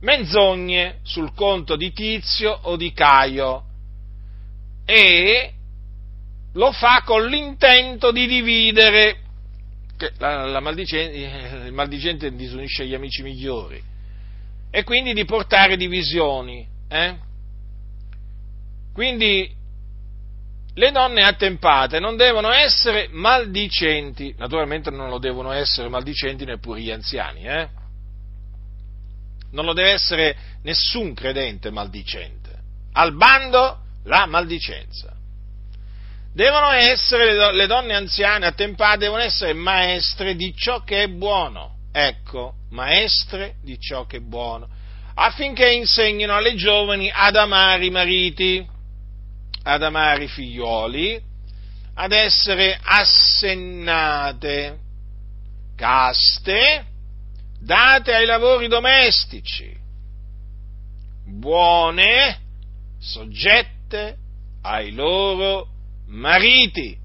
[0.00, 3.64] menzogne sul conto di Tizio o di Caio
[4.84, 5.52] e
[6.52, 9.18] lo fa con l'intento di dividere.
[10.18, 13.82] La, la maldicente, il maldicente disunisce gli amici migliori
[14.70, 16.66] e quindi di portare divisioni.
[16.88, 17.16] Eh?
[18.92, 19.54] Quindi
[20.74, 26.90] le donne attempate non devono essere maldicenti, naturalmente non lo devono essere maldicenti neppure gli
[26.90, 27.68] anziani, eh?
[29.50, 32.50] Non lo deve essere nessun credente maldicente.
[32.92, 35.14] Al bando la maldicenza.
[36.32, 41.78] Devono essere le donne anziane attempate, devono essere maestre di ciò che è buono.
[41.90, 44.68] Ecco, maestre di ciò che è buono,
[45.14, 48.76] affinché insegnino alle giovani ad amare i mariti
[49.68, 51.20] ad amare i figlioli,
[51.94, 54.78] ad essere assennate,
[55.76, 56.86] caste,
[57.60, 59.76] date ai lavori domestici,
[61.26, 62.40] buone,
[62.98, 64.16] soggette
[64.62, 65.68] ai loro
[66.06, 66.96] mariti,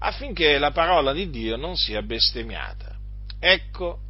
[0.00, 2.94] affinché la parola di Dio non sia bestemmiata.
[3.38, 4.00] Ecco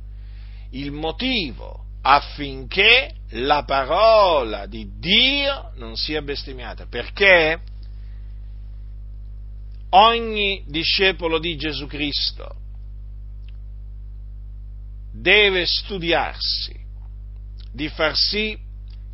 [0.70, 7.60] il motivo affinché la parola di Dio non sia bestemmiata, perché
[9.90, 12.56] ogni discepolo di Gesù Cristo
[15.12, 16.78] deve studiarsi
[17.72, 18.58] di far sì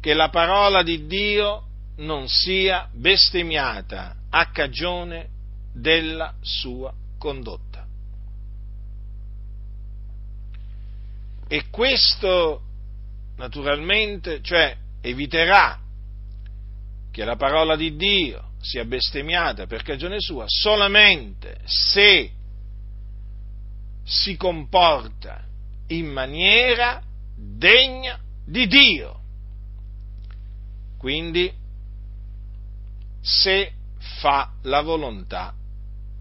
[0.01, 1.65] che la parola di Dio
[1.97, 5.29] non sia bestemmiata a cagione
[5.73, 7.66] della sua condotta.
[11.49, 12.63] E questo
[13.37, 15.79] naturalmente, cioè eviterà
[17.11, 22.31] che la parola di Dio sia bestemmiata per cagione sua solamente se
[24.03, 25.45] si comporta
[25.89, 27.03] in maniera
[27.37, 29.21] degna di Dio.
[30.99, 31.53] Quindi
[33.21, 33.73] se
[34.21, 35.55] fa la volontà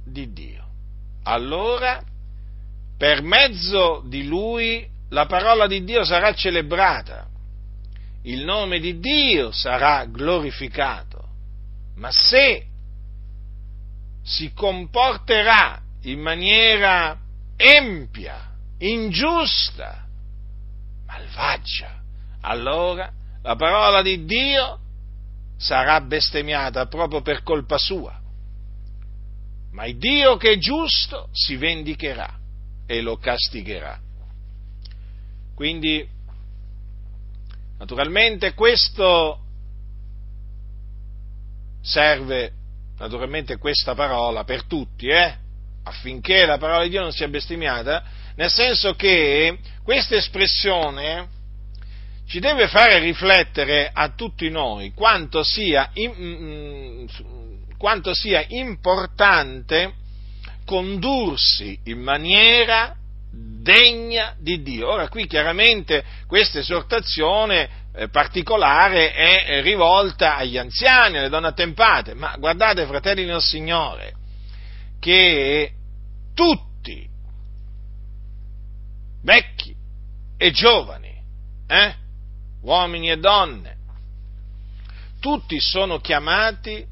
[0.04, 0.64] di Dio.
[1.24, 2.04] Allora,
[2.98, 7.26] per mezzo di lui la parola di Dio sarà celebrata,
[8.24, 11.24] il nome di Dio sarà glorificato,
[11.96, 12.66] ma se
[14.22, 17.18] si comporterà in maniera
[17.56, 20.06] empia, ingiusta,
[21.06, 22.02] malvagia,
[22.42, 23.10] allora
[23.42, 24.80] la parola di Dio
[25.56, 28.20] sarà bestemmiata proprio per colpa sua.
[29.72, 32.38] Ma il Dio che è giusto si vendicherà
[32.86, 34.04] e lo castigherà.
[35.56, 36.06] Quindi,
[37.80, 39.40] naturalmente, questo
[41.82, 42.52] serve
[42.98, 45.38] naturalmente questa parola per tutti, eh?
[45.84, 48.04] affinché la parola di Dio non sia bestemmiata,
[48.36, 51.30] nel senso che questa espressione
[52.28, 57.08] ci deve fare riflettere a tutti noi quanto sia, in,
[57.78, 59.94] quanto sia importante
[60.66, 62.96] condursi in maniera
[63.62, 64.90] degna di Dio.
[64.90, 72.36] Ora qui chiaramente questa esortazione eh, particolare è rivolta agli anziani, alle donne attempate, ma
[72.38, 74.14] guardate fratelli nel Signore,
[75.00, 75.72] che
[76.34, 77.08] tutti,
[79.24, 79.76] vecchi
[80.38, 81.14] e giovani,
[81.68, 81.96] eh,
[82.62, 83.78] uomini e donne,
[85.20, 86.86] tutti sono chiamati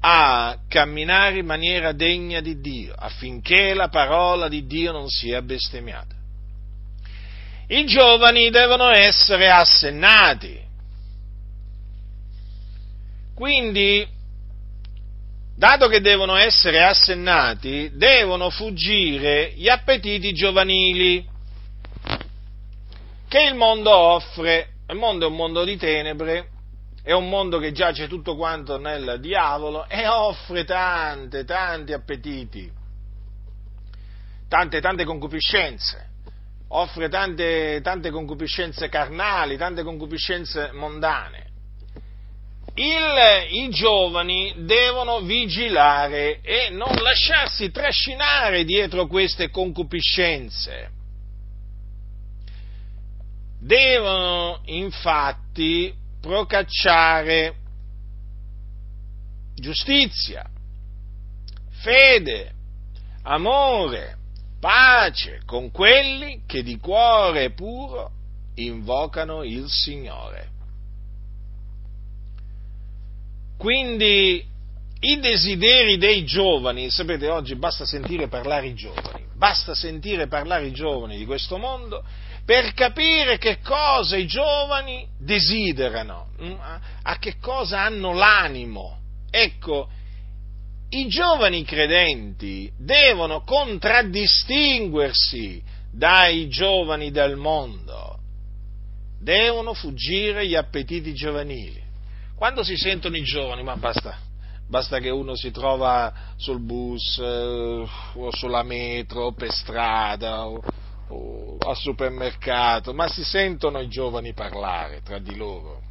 [0.00, 6.14] a camminare in maniera degna di Dio, affinché la parola di Dio non sia bestemmiata.
[7.68, 10.58] I giovani devono essere assennati.
[13.34, 14.06] Quindi,
[15.56, 21.24] dato che devono essere assennati, devono fuggire gli appetiti giovanili
[23.28, 24.68] che il mondo offre.
[24.88, 26.48] Il mondo è un mondo di tenebre,
[27.10, 32.70] è un mondo che giace tutto quanto nel diavolo e offre tante, tanti appetiti,
[34.48, 36.08] tante, tante concupiscenze,
[36.68, 41.48] offre tante, tante concupiscenze carnali, tante concupiscenze mondane.
[42.74, 50.90] Il, I giovani devono vigilare e non lasciarsi trascinare dietro queste concupiscenze.
[53.58, 57.54] Devono infatti procacciare
[59.54, 60.48] giustizia,
[61.70, 62.52] fede,
[63.22, 64.16] amore,
[64.58, 68.10] pace con quelli che di cuore puro
[68.54, 70.48] invocano il Signore.
[73.56, 74.46] Quindi
[75.00, 80.72] i desideri dei giovani, sapete oggi basta sentire parlare i giovani, basta sentire parlare i
[80.72, 82.04] giovani di questo mondo
[82.44, 86.54] per capire che cosa i giovani desiderano, mm,
[87.02, 88.98] a che cosa hanno l'animo.
[89.30, 89.88] Ecco,
[90.90, 98.18] i giovani credenti devono contraddistinguersi dai giovani del mondo,
[99.20, 101.82] devono fuggire gli appetiti giovanili.
[102.34, 104.18] Quando si sentono i giovani, ma basta,
[104.66, 110.62] basta che uno si trova sul bus eh, o sulla metro o per strada o,
[111.58, 115.82] al supermercato, ma si sentono i giovani parlare tra di loro.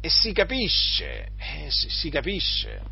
[0.00, 2.82] E si capisce, eh, si, si capisce,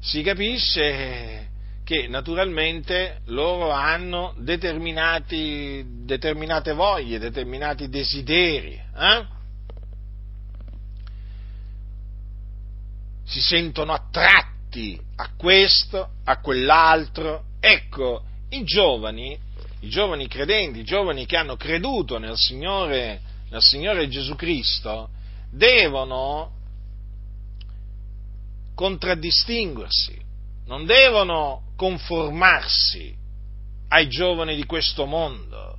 [0.00, 1.48] si capisce
[1.84, 5.84] che naturalmente loro hanno determinate
[6.72, 8.72] voglie, determinati desideri.
[8.72, 9.26] Eh?
[13.24, 17.44] Si sentono attratti a questo, a quell'altro.
[17.60, 18.24] Ecco,
[18.56, 19.36] i giovani,
[19.80, 25.10] i giovani credenti, i giovani che hanno creduto nel Signore, nel Signore Gesù Cristo,
[25.50, 26.52] devono
[28.74, 30.20] contraddistinguersi,
[30.66, 33.14] non devono conformarsi
[33.88, 35.78] ai giovani di questo mondo,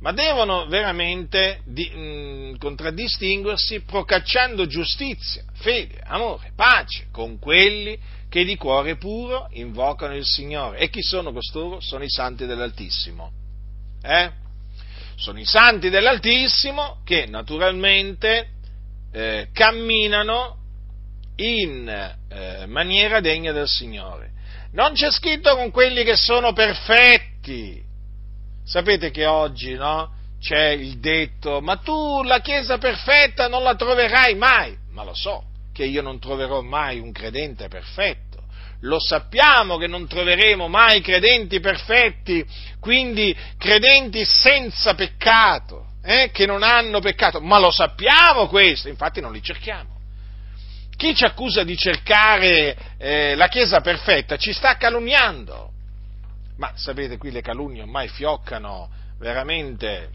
[0.00, 7.98] ma devono veramente di, mh, mm, contraddistinguersi procacciando giustizia, fede, amore, pace con quelli
[8.28, 10.78] che di cuore puro invocano il Signore.
[10.78, 11.80] E chi sono costoro?
[11.80, 13.32] Sono i santi dell'Altissimo.
[14.02, 14.30] Eh?
[15.16, 18.50] Sono i santi dell'Altissimo che naturalmente
[19.12, 20.56] eh, camminano
[21.36, 24.32] in eh, maniera degna del Signore.
[24.72, 27.82] Non c'è scritto con quelli che sono perfetti.
[28.64, 30.14] Sapete che oggi, no?
[30.40, 34.76] C'è il detto, ma tu la Chiesa perfetta non la troverai mai.
[34.90, 35.47] Ma lo so,
[35.78, 38.42] che io non troverò mai un credente perfetto.
[38.80, 42.44] Lo sappiamo che non troveremo mai credenti perfetti,
[42.80, 49.32] quindi credenti senza peccato, eh, che non hanno peccato, ma lo sappiamo questo, infatti non
[49.32, 50.00] li cerchiamo.
[50.96, 55.70] Chi ci accusa di cercare eh, la Chiesa perfetta ci sta calunniando.
[56.56, 58.90] Ma sapete, qui le calunnie ormai fioccano
[59.20, 60.10] veramente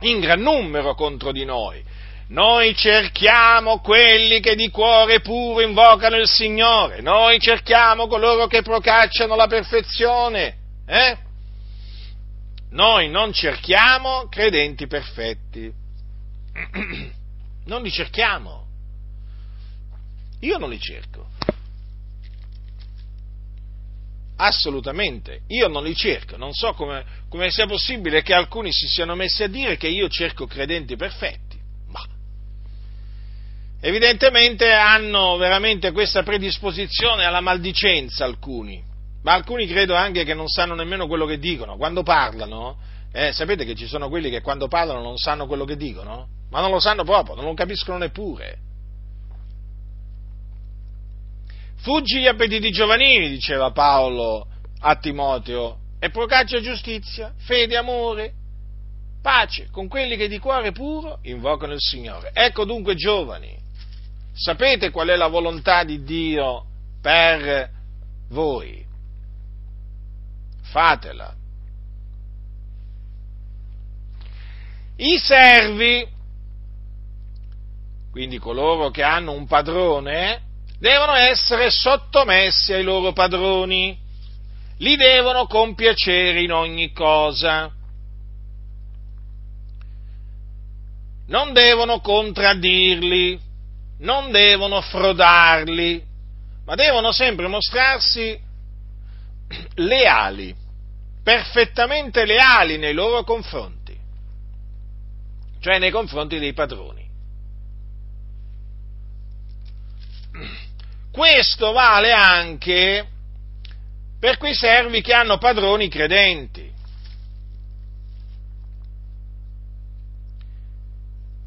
[0.00, 1.84] in gran numero contro di noi.
[2.28, 9.36] Noi cerchiamo quelli che di cuore puro invocano il Signore, noi cerchiamo coloro che procacciano
[9.36, 10.56] la perfezione,
[10.86, 11.16] eh?
[12.70, 15.72] Noi non cerchiamo credenti perfetti,
[17.66, 18.64] non li cerchiamo.
[20.40, 21.28] Io non li cerco.
[24.38, 29.14] Assolutamente, io non li cerco, non so come, come sia possibile che alcuni si siano
[29.14, 31.45] messi a dire che io cerco credenti perfetti.
[33.80, 38.82] Evidentemente hanno veramente questa predisposizione alla maldicenza alcuni,
[39.22, 42.78] ma alcuni credo anche che non sanno nemmeno quello che dicono, quando parlano,
[43.12, 46.28] eh, sapete che ci sono quelli che quando parlano non sanno quello che dicono?
[46.50, 48.58] Ma non lo sanno proprio, non lo capiscono neppure.
[51.76, 54.46] Fuggi gli appetiti giovanili, diceva Paolo
[54.80, 58.32] a Timoteo, e procaccia giustizia, fede, amore,
[59.22, 62.30] pace con quelli che di cuore puro invocano il Signore.
[62.32, 63.56] Ecco dunque giovani,
[64.36, 66.66] sapete qual è la volontà di Dio
[67.00, 67.70] per
[68.28, 68.84] voi?
[70.62, 71.34] Fatela.
[74.98, 76.06] I servi,
[78.10, 80.42] quindi coloro che hanno un padrone,
[80.78, 83.98] devono essere sottomessi ai loro padroni,
[84.78, 87.72] li devono compiacere in ogni cosa,
[91.28, 93.45] non devono contraddirli,
[93.98, 96.04] non devono frodarli,
[96.64, 98.38] ma devono sempre mostrarsi
[99.74, 100.54] leali,
[101.22, 103.96] perfettamente leali nei loro confronti,
[105.60, 107.04] cioè nei confronti dei padroni.
[111.10, 113.08] Questo vale anche
[114.18, 116.65] per quei servi che hanno padroni credenti.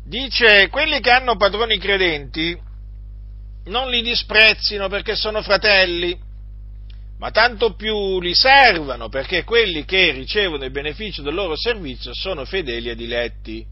[0.10, 2.60] Dice, quelli che hanno padroni credenti
[3.66, 6.18] non li disprezzino perché sono fratelli,
[7.20, 12.44] ma tanto più li servano perché quelli che ricevono il beneficio del loro servizio sono
[12.44, 13.64] fedeli e diletti.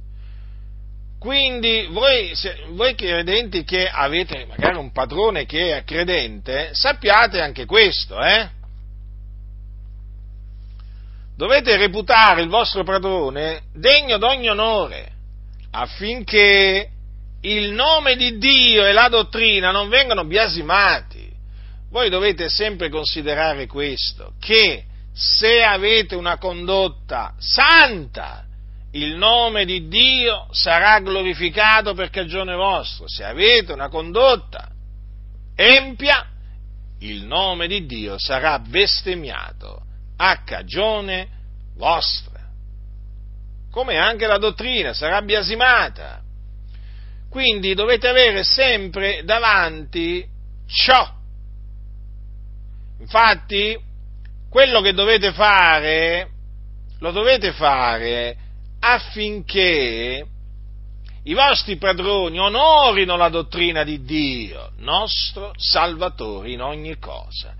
[1.17, 7.65] Quindi voi, se, voi credenti che avete magari un padrone che è credente, sappiate anche
[7.65, 8.47] questo, eh?
[11.35, 15.15] Dovete reputare il vostro padrone degno d'ogni onore,
[15.77, 16.89] affinché
[17.41, 21.29] il nome di Dio e la dottrina non vengano biasimati.
[21.91, 28.43] Voi dovete sempre considerare questo, che se avete una condotta santa,
[28.91, 33.07] il nome di Dio sarà glorificato per cagione vostra.
[33.07, 34.69] Se avete una condotta
[35.55, 36.25] empia,
[36.99, 39.83] il nome di Dio sarà bestemmiato
[40.17, 41.27] a cagione
[41.75, 42.26] vostra.
[43.77, 46.19] Come anche la dottrina sarà biasimata.
[47.29, 50.25] Quindi dovete avere sempre davanti
[50.65, 51.07] ciò.
[52.99, 53.79] Infatti,
[54.49, 56.27] quello che dovete fare,
[57.01, 58.35] lo dovete fare
[58.79, 60.25] affinché
[61.25, 67.53] i vostri padroni onorino la dottrina di Dio, nostro Salvatore in ogni cosa.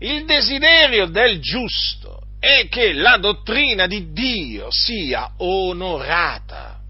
[0.00, 6.80] Il desiderio del giusto è che la dottrina di Dio sia onorata.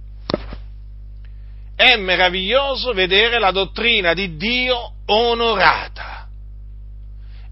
[1.77, 6.27] È meraviglioso vedere la dottrina di Dio onorata.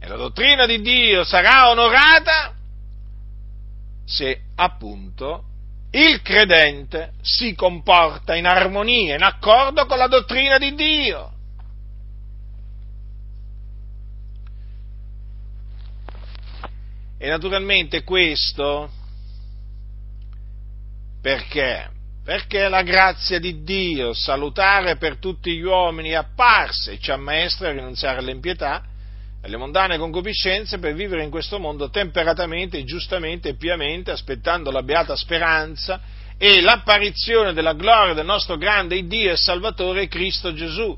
[0.00, 2.54] E la dottrina di Dio sarà onorata
[4.06, 5.44] se appunto
[5.90, 11.32] il credente si comporta in armonia, in accordo con la dottrina di Dio.
[17.22, 18.90] E naturalmente questo
[21.20, 21.90] perché?
[22.24, 27.68] Perché la grazia di Dio salutare per tutti gli uomini è apparsa e ci ammaestra
[27.68, 28.82] a rinunziare all'impietà
[29.42, 35.14] alle mondane concupiscenze per vivere in questo mondo temperatamente, giustamente e piamente, aspettando la beata
[35.14, 36.00] speranza
[36.38, 40.96] e l'apparizione della gloria del nostro grande Dio e Salvatore Cristo Gesù,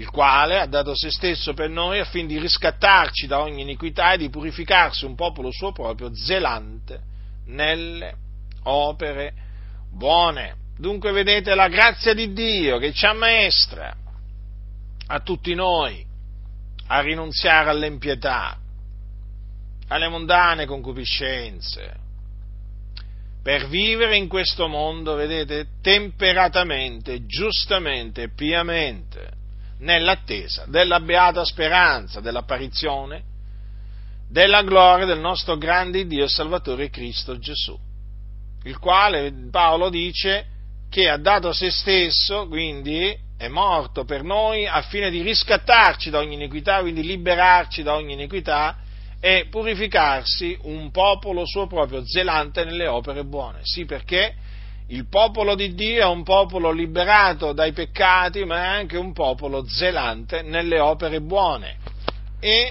[0.00, 4.16] il quale ha dato se stesso per noi affin di riscattarci da ogni iniquità e
[4.16, 7.00] di purificarsi un popolo suo proprio zelante
[7.48, 8.14] nelle
[8.62, 9.34] opere
[9.92, 10.56] buone.
[10.78, 13.94] Dunque vedete la grazia di Dio che ci ammaestra
[15.06, 16.02] a tutti noi
[16.86, 18.56] a rinunziare all'impietà,
[19.88, 21.98] alle mondane concupiscenze,
[23.42, 29.39] per vivere in questo mondo, vedete, temperatamente, giustamente piamente,
[29.80, 33.22] nell'attesa della beata speranza, dell'apparizione,
[34.28, 37.76] della gloria del nostro grande Dio e Salvatore Cristo Gesù,
[38.64, 40.46] il quale Paolo dice
[40.88, 46.18] che ha dato se stesso, quindi è morto per noi a fine di riscattarci da
[46.18, 48.76] ogni iniquità, quindi liberarci da ogni iniquità
[49.20, 53.60] e purificarsi un popolo suo proprio zelante nelle opere buone.
[53.62, 54.34] Sì, perché
[54.90, 59.66] il popolo di Dio è un popolo liberato dai peccati, ma è anche un popolo
[59.66, 61.76] zelante nelle opere buone.
[62.38, 62.70] E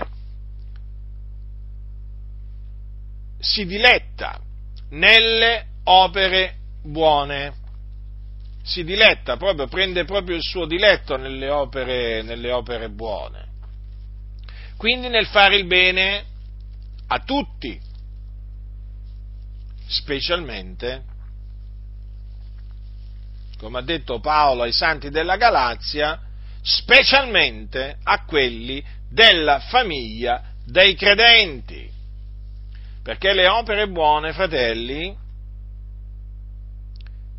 [3.39, 4.39] si diletta
[4.89, 7.67] nelle opere buone
[8.69, 13.47] si diletta proprio, prende proprio il suo diletto nelle opere, nelle opere buone.
[14.77, 16.23] Quindi nel fare il bene
[17.07, 17.79] a tutti,
[19.87, 21.03] specialmente,
[23.59, 26.17] come ha detto Paolo ai santi della Galazia,
[26.61, 31.91] specialmente a quelli della famiglia dei credenti.
[33.03, 35.13] Perché le opere buone, fratelli,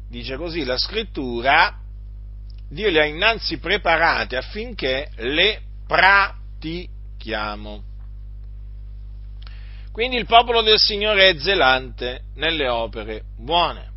[0.08, 1.74] dice così la scrittura,
[2.68, 7.82] Dio le ha innanzi preparate affinché le pratichiamo.
[9.90, 13.89] Quindi il popolo del Signore è zelante nelle opere buone.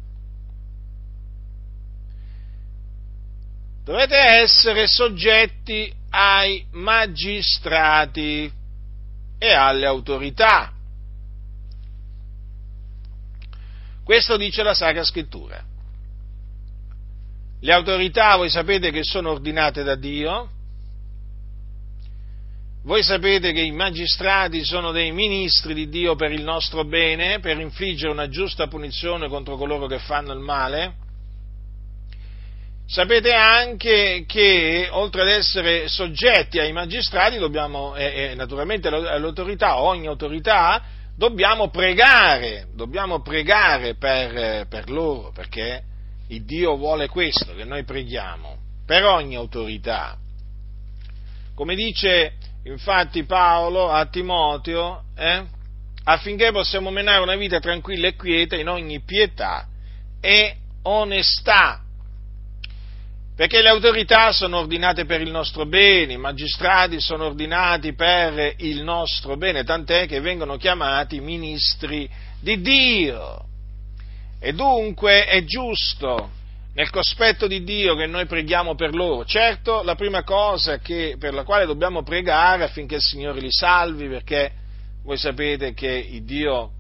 [3.84, 8.50] Dovete essere soggetti ai magistrati
[9.38, 10.72] e alle autorità.
[14.06, 15.62] Questo dice la Sacra Scrittura.
[17.60, 20.50] Le autorità, voi sapete che sono ordinate da Dio,
[22.84, 27.60] voi sapete che i magistrati sono dei ministri di Dio per il nostro bene, per
[27.60, 30.96] infliggere una giusta punizione contro coloro che fanno il male.
[32.86, 40.08] Sapete anche che oltre ad essere soggetti ai magistrati, dobbiamo, e, e naturalmente all'autorità, ogni
[40.08, 40.84] autorità,
[41.16, 45.82] dobbiamo pregare, dobbiamo pregare per, per loro, perché
[46.28, 50.18] il Dio vuole questo, che noi preghiamo per ogni autorità.
[51.56, 52.34] Come dice
[52.66, 55.44] infatti Paolo a Timoteo, eh,
[56.04, 59.68] affinché possiamo menare una vita tranquilla e quieta in ogni pietà
[60.20, 61.83] e onestà.
[63.36, 68.84] Perché le autorità sono ordinate per il nostro bene, i magistrati sono ordinati per il
[68.84, 72.08] nostro bene, tant'è che vengono chiamati ministri
[72.40, 73.46] di Dio.
[74.40, 76.30] E dunque è giusto
[76.76, 79.26] nel cospetto di Dio che noi preghiamo per loro.
[79.26, 84.08] Certo, la prima cosa che, per la quale dobbiamo pregare affinché il Signore li salvi,
[84.10, 84.52] perché
[85.04, 86.74] voi sapete che Dio,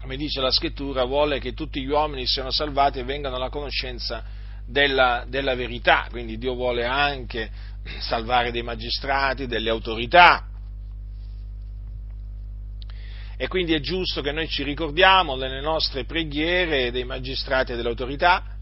[0.00, 4.35] come dice la Scrittura, vuole che tutti gli uomini siano salvati e vengano alla conoscenza
[4.66, 7.50] della, della verità, quindi Dio vuole anche
[8.00, 10.46] salvare dei magistrati, delle autorità,
[13.38, 18.56] e quindi è giusto che noi ci ricordiamo nelle nostre preghiere dei magistrati e dell'autorità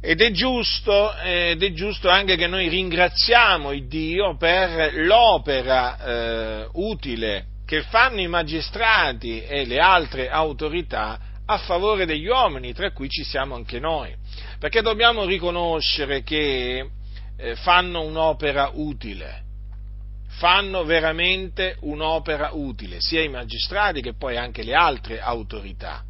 [0.00, 6.68] ed è giusto, ed è giusto anche che noi ringraziamo il Dio per l'opera eh,
[6.74, 13.08] utile che fanno i magistrati e le altre autorità a favore degli uomini, tra cui
[13.08, 14.14] ci siamo anche noi,
[14.58, 16.90] perché dobbiamo riconoscere che
[17.36, 19.46] eh, fanno un'opera utile
[20.38, 26.04] fanno veramente un'opera utile, sia i magistrati che poi anche le altre autorità.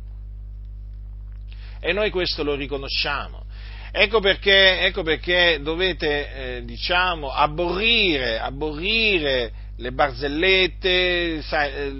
[1.81, 3.47] E noi questo lo riconosciamo.
[3.91, 11.93] Ecco perché, ecco perché dovete, eh, diciamo, abborrire, abborrire le barzellette, sai, eh,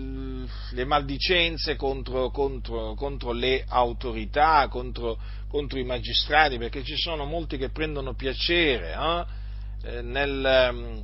[0.79, 5.19] le maldicenze contro, contro, contro le autorità, contro,
[5.49, 11.03] contro, i magistrati, perché ci sono molti che prendono piacere eh, eh nel, ehm,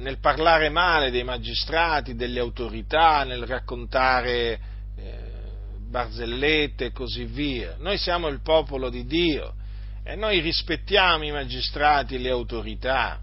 [0.00, 4.60] nel parlare male dei magistrati, delle autorità, nel raccontare
[4.96, 5.18] eh,
[5.86, 7.76] barzellette e così via.
[7.80, 9.52] Noi siamo il popolo di Dio
[10.02, 13.20] e noi rispettiamo i magistrati e le autorità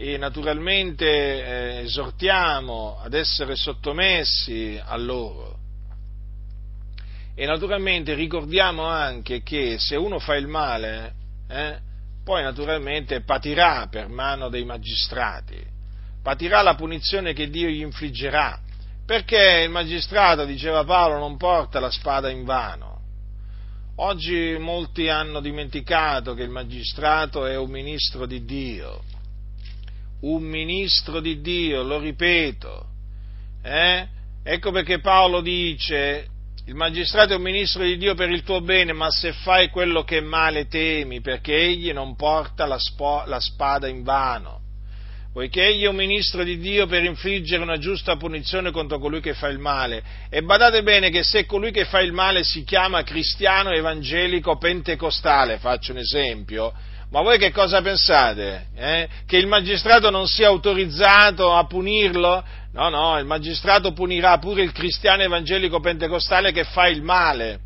[0.00, 5.58] e naturalmente eh, esortiamo ad essere sottomessi a loro.
[7.34, 11.14] E naturalmente ricordiamo anche che se uno fa il male,
[11.48, 11.78] eh,
[12.22, 15.60] poi naturalmente patirà per mano dei magistrati,
[16.22, 18.56] patirà la punizione che Dio gli infliggerà,
[19.04, 23.00] perché il magistrato, diceva Paolo, non porta la spada in vano.
[23.96, 29.16] Oggi molti hanno dimenticato che il magistrato è un ministro di Dio,
[30.20, 32.86] un ministro di Dio, lo ripeto.
[33.62, 34.06] Eh?
[34.42, 36.28] Ecco perché Paolo dice
[36.68, 40.04] il magistrato è un ministro di Dio per il tuo bene, ma se fai quello
[40.04, 44.60] che è male temi, perché egli non porta la, spo- la spada in vano.
[45.32, 49.32] Poiché egli è un ministro di Dio per infliggere una giusta punizione contro colui che
[49.32, 50.02] fa il male.
[50.28, 55.56] E badate bene che se colui che fa il male si chiama cristiano evangelico pentecostale,
[55.58, 56.74] faccio un esempio,
[57.10, 58.66] ma voi che cosa pensate?
[58.76, 59.08] Eh?
[59.26, 62.44] Che il magistrato non sia autorizzato a punirlo?
[62.72, 67.60] No, no, il magistrato punirà pure il cristiano evangelico pentecostale che fa il male.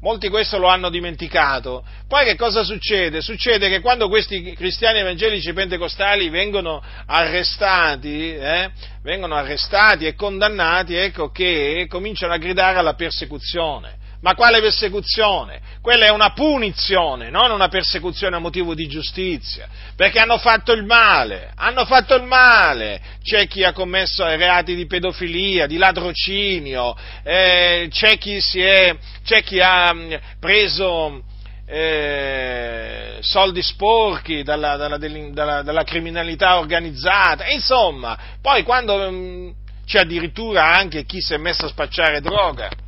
[0.00, 1.84] Molti questo lo hanno dimenticato.
[2.06, 3.22] Poi che cosa succede?
[3.22, 8.70] Succede che quando questi cristiani evangelici pentecostali vengono arrestati, eh,
[9.02, 15.60] vengono arrestati e condannati, ecco che cominciano a gridare alla persecuzione Ma quale persecuzione?
[15.80, 20.82] Quella è una punizione, non una persecuzione a motivo di giustizia, perché hanno fatto il
[20.82, 23.00] male, hanno fatto il male.
[23.22, 29.60] C'è chi ha commesso reati di pedofilia, di ladrocinio, eh, c'è, chi è, c'è chi
[29.60, 31.22] ha mm, preso
[31.64, 39.50] eh, soldi sporchi dalla, dalla, dalla, dalla, criminalità organizzata, insomma, poi quando mh, mm,
[39.86, 42.85] c'è addirittura anche chi si è messo a spacciare droga.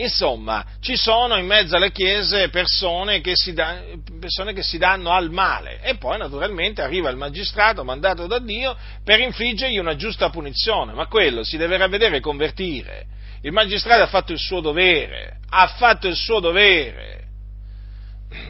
[0.00, 3.82] Insomma, ci sono in mezzo alle chiese persone che, da,
[4.20, 5.80] persone che, si danno al male.
[5.82, 11.06] E poi naturalmente arriva il magistrato mandato da Dio per infliggergli una giusta punizione, ma
[11.06, 13.06] quello si deve ravvedere e convertire.
[13.42, 17.27] Il magistrato ha fatto il suo dovere, ha fatto il suo dovere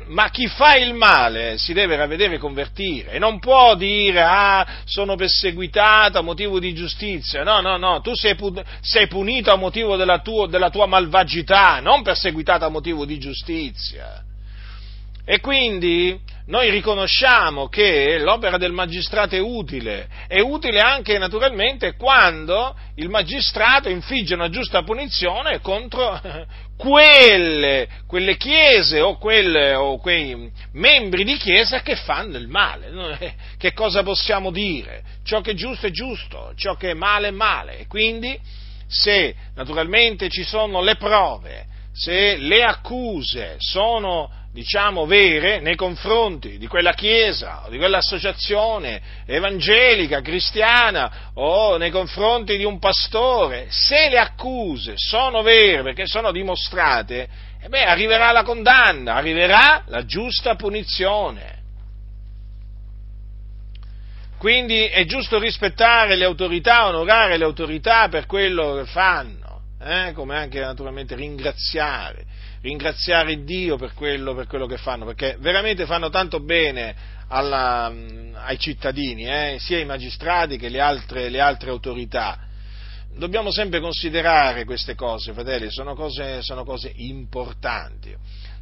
[0.09, 4.67] ma chi fa il male si deve ravvedere e convertire e non può dire ah
[4.85, 8.37] sono perseguitato a motivo di giustizia, no, no, no, tu sei,
[8.81, 14.25] sei punito a motivo della, tua, della tua malvagità, non perseguitato a motivo di giustizia.
[15.25, 16.19] E quindi
[16.49, 23.91] noi riconosciamo che l'opera del magistrato è utile, è utile anche naturalmente quando il magistrato
[23.91, 26.19] infligge una giusta punizione contro
[26.77, 33.37] quelle, quelle chiese o, quelle, o, quei membri di chiesa che fanno il male.
[33.59, 35.03] Che cosa possiamo dire?
[35.25, 37.85] Ciò che è giusto è giusto, ciò che è male è male.
[37.89, 38.39] Quindi
[38.87, 46.67] se naturalmente ci sono le prove, se le accuse sono diciamo, vere nei confronti di
[46.67, 54.19] quella chiesa o di quell'associazione evangelica, cristiana o nei confronti di un pastore, se le
[54.19, 57.29] accuse sono vere perché sono dimostrate,
[57.61, 61.57] eh beh, arriverà la condanna, arriverà la giusta punizione.
[64.39, 70.13] Quindi è giusto rispettare le autorità, onorare le autorità per quello che fanno, eh?
[70.15, 72.25] come anche naturalmente ringraziare
[72.61, 76.95] ringraziare Dio per quello, per quello, che fanno, perché veramente fanno tanto bene
[77.29, 77.93] alla,
[78.35, 82.39] ai cittadini, eh, sia i magistrati che le altre, le altre, autorità.
[83.17, 88.15] Dobbiamo sempre considerare queste cose, fratelli, sono cose, sono cose importanti.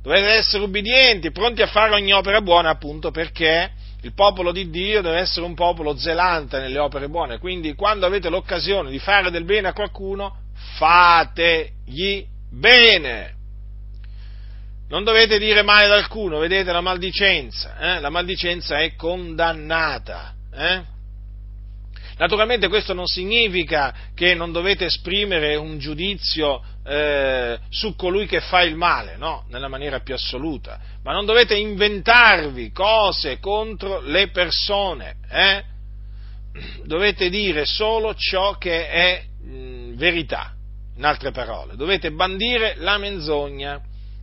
[0.03, 3.71] Dovete essere ubbidienti, pronti a fare ogni opera buona, appunto perché
[4.03, 8.29] il popolo di Dio deve essere un popolo zelante nelle opere buone, quindi quando avete
[8.29, 10.37] l'occasione di fare del bene a qualcuno,
[10.77, 13.36] fategli bene.
[14.89, 18.01] Non dovete dire male ad alcuno, vedete la maldicenza, eh?
[18.01, 20.33] la maldicenza è condannata.
[20.53, 20.83] Eh?
[22.19, 28.63] Naturalmente questo non significa che non dovete esprimere un giudizio eh, su colui che fa
[28.63, 35.17] il male, no, nella maniera più assoluta, ma non dovete inventarvi cose contro le persone,
[35.29, 35.65] eh?
[36.85, 40.55] dovete dire solo ciò che è mh, verità,
[40.97, 43.79] in altre parole, dovete bandire la menzogna.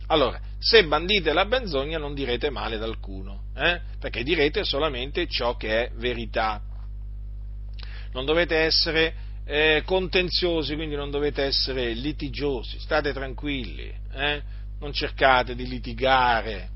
[0.08, 3.82] Allora, se bandite la menzogna non direte male ad alcuno, eh?
[4.00, 6.58] perché direte solamente ciò che è verità.
[8.12, 14.42] Non dovete essere eh, contenziosi, quindi non dovete essere litigiosi, state tranquilli, eh?
[14.80, 16.70] non cercate di litigare,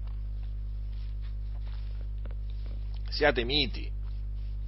[3.09, 3.91] siate miti.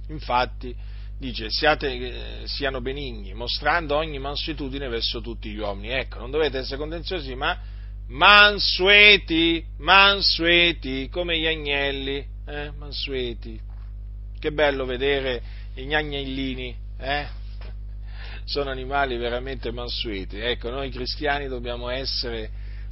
[0.07, 0.75] Infatti,
[1.19, 5.89] dice, siate, eh, siano benigni, mostrando ogni mansuetudine verso tutti gli uomini.
[5.89, 7.70] Ecco, non dovete essere contenziosi, ma
[8.11, 13.59] mansueti, mansueti, come gli agnelli, eh, mansueti.
[14.37, 15.41] Che bello vedere
[15.73, 17.27] gli agnellini, eh?
[18.43, 20.39] Sono animali veramente mansueti.
[20.39, 22.49] Ecco, noi cristiani dobbiamo essere,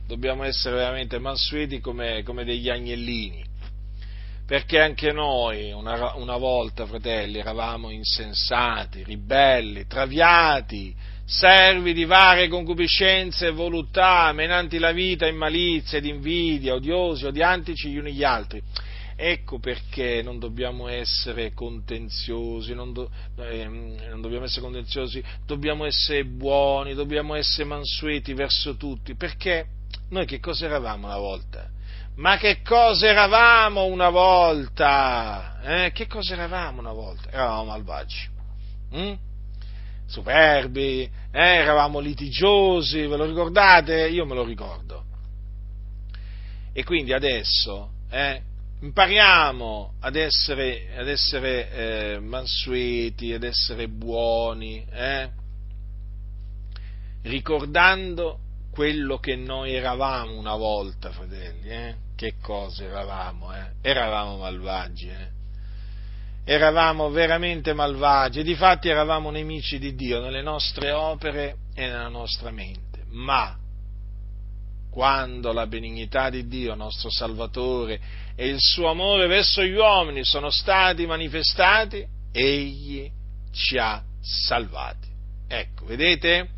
[0.08, 3.48] dobbiamo essere veramente mansueti come, come degli agnellini
[4.50, 10.92] perché anche noi una, una, volta, fratelli, eravamo insensati, ribelli, traviati,
[11.30, 17.92] servi di varie concupiscenze e voluttà, menanti la vita in malizia ed invidia, odiosi, odiantici
[17.92, 18.60] gli uni gli altri.
[19.16, 26.26] Ecco perché non dobbiamo essere contenziosi, non, do, eh, non, dobbiamo essere contenziosi, dobbiamo essere
[26.26, 29.68] buoni, dobbiamo essere mansueti verso tutti, perché
[30.10, 31.70] noi che cosa eravamo una volta?
[32.16, 35.60] Ma che cosa eravamo una volta?
[35.62, 35.92] Eh?
[35.92, 37.30] Che cosa eravamo una volta?
[37.30, 38.28] Eravamo malvagi.
[38.96, 39.29] Mm?
[40.10, 44.08] Superbi, eh, eravamo litigiosi, ve lo ricordate?
[44.08, 45.06] Io me lo ricordo.
[46.74, 48.42] E quindi adesso eh,
[48.82, 55.30] impariamo ad essere, ad essere eh, mansueti, ad essere buoni, eh,
[57.24, 58.40] ricordando
[58.72, 61.96] quello che noi eravamo una volta, fratelli, eh?
[62.16, 63.54] che cosa eravamo?
[63.54, 63.72] Eh?
[63.82, 65.10] Eravamo malvagi?
[66.52, 73.04] Eravamo veramente malvagi, difatti eravamo nemici di Dio nelle nostre opere e nella nostra mente,
[73.12, 73.56] ma
[74.90, 78.00] quando la benignità di Dio, nostro Salvatore,
[78.36, 83.08] e il suo amore verso gli uomini sono stati manifestati, egli
[83.52, 85.08] ci ha salvati.
[85.48, 86.50] Ecco, vedete?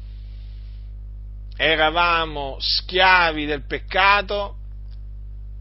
[1.58, 4.56] Eravamo schiavi del peccato,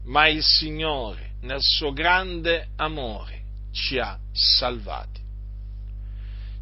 [0.05, 3.40] ma il Signore, nel suo grande amore,
[3.71, 5.19] ci ha salvati.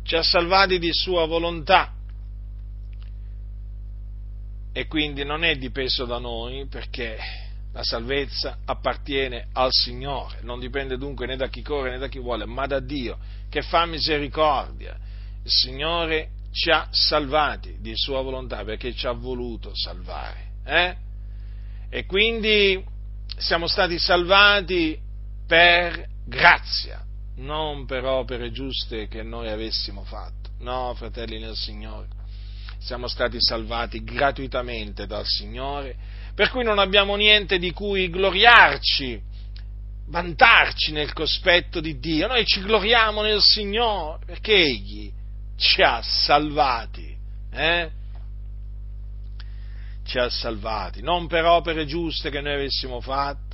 [0.04, 1.94] Ci ha salvati di sua volontà
[4.72, 7.18] e quindi non è dipeso da noi perché
[7.72, 12.20] la salvezza appartiene al Signore, non dipende dunque né da chi corre né da chi
[12.20, 13.18] vuole, ma da Dio
[13.50, 14.98] che fa misericordia.
[15.44, 20.48] Il Signore ci ha salvati di sua volontà perché ci ha voluto salvare.
[20.66, 20.96] Eh?
[21.90, 22.84] E quindi
[23.38, 25.00] siamo stati salvati
[25.48, 27.04] per grazia,
[27.38, 30.52] non per opere giuste che noi avessimo fatto.
[30.60, 32.18] No, fratelli nel Signore
[32.80, 35.96] siamo stati salvati gratuitamente dal Signore,
[36.34, 39.22] per cui non abbiamo niente di cui gloriarci,
[40.08, 45.12] vantarci nel cospetto di Dio, noi ci gloriamo nel Signore, perché Egli
[45.58, 47.16] ci ha salvati,
[47.52, 47.92] eh?
[50.06, 53.49] ci ha salvati, non per opere giuste che noi avessimo fatto,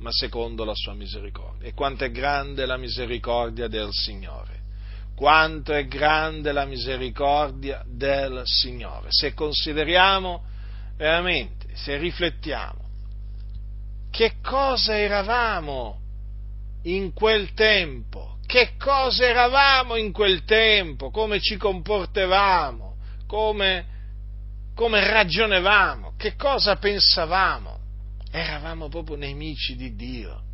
[0.00, 1.68] ma secondo la sua misericordia.
[1.68, 4.60] E quanto è grande la misericordia del Signore
[5.20, 9.08] quanto è grande la misericordia del Signore.
[9.10, 10.44] Se consideriamo
[10.96, 12.80] veramente, se riflettiamo,
[14.10, 16.00] che cosa eravamo
[16.84, 22.96] in quel tempo, che cosa eravamo in quel tempo, come ci comportavamo,
[23.26, 23.86] come,
[24.74, 27.79] come ragionevamo, che cosa pensavamo.
[28.30, 30.48] Eravamo proprio nemici di Dio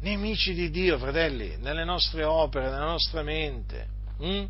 [0.00, 3.86] nemici di Dio, fratelli, nelle nostre opere, nella nostra mente.
[4.18, 4.44] Hm?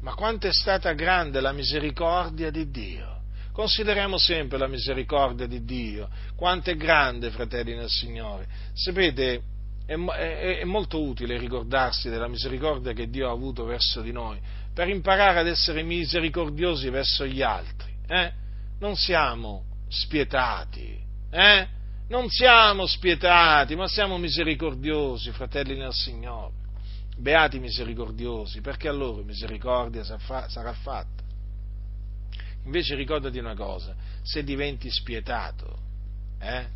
[0.00, 3.12] Ma quanto è stata grande la misericordia di Dio.
[3.52, 8.46] Consideriamo sempre la misericordia di Dio, quanto è grande, fratelli nel Signore.
[8.74, 9.42] Sapete,
[9.86, 14.40] è, è, è, molto utile ricordarsi della misericordia che Dio ha avuto verso di noi,
[14.74, 17.94] per imparare ad essere misericordiosi verso gli altri.
[18.08, 18.32] Eh?
[18.80, 21.03] Non siamo spietati,
[21.34, 21.68] eh?
[22.06, 26.62] Non siamo spietati, ma siamo misericordiosi, fratelli nel Signore.
[27.16, 31.22] Beati misericordiosi, perché a loro misericordia sarà fatta.
[32.64, 35.78] Invece ricordati una cosa, se diventi spietato,
[36.38, 36.66] eh?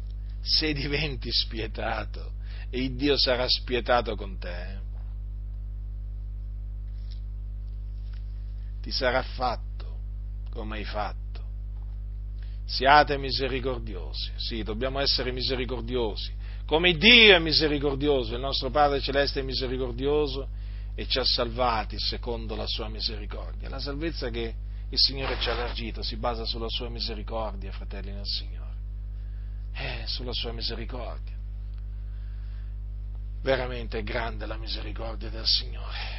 [0.40, 2.32] se diventi spietato,
[2.70, 4.78] e Dio sarà spietato con te,
[8.82, 9.66] ti sarà fatto
[10.50, 11.27] come hai fatto
[12.68, 14.30] siate misericordiosi.
[14.36, 16.30] Sì, dobbiamo essere misericordiosi.
[16.66, 20.48] Come Dio è misericordioso, il nostro Padre Celeste è misericordioso
[20.94, 23.70] e ci ha salvati secondo la sua misericordia.
[23.70, 24.54] La salvezza che
[24.90, 28.76] il Signore ci ha elargito si basa sulla sua misericordia, fratelli nel Signore.
[29.72, 31.36] Eh, sulla sua misericordia.
[33.40, 36.17] Veramente è grande la misericordia del Signore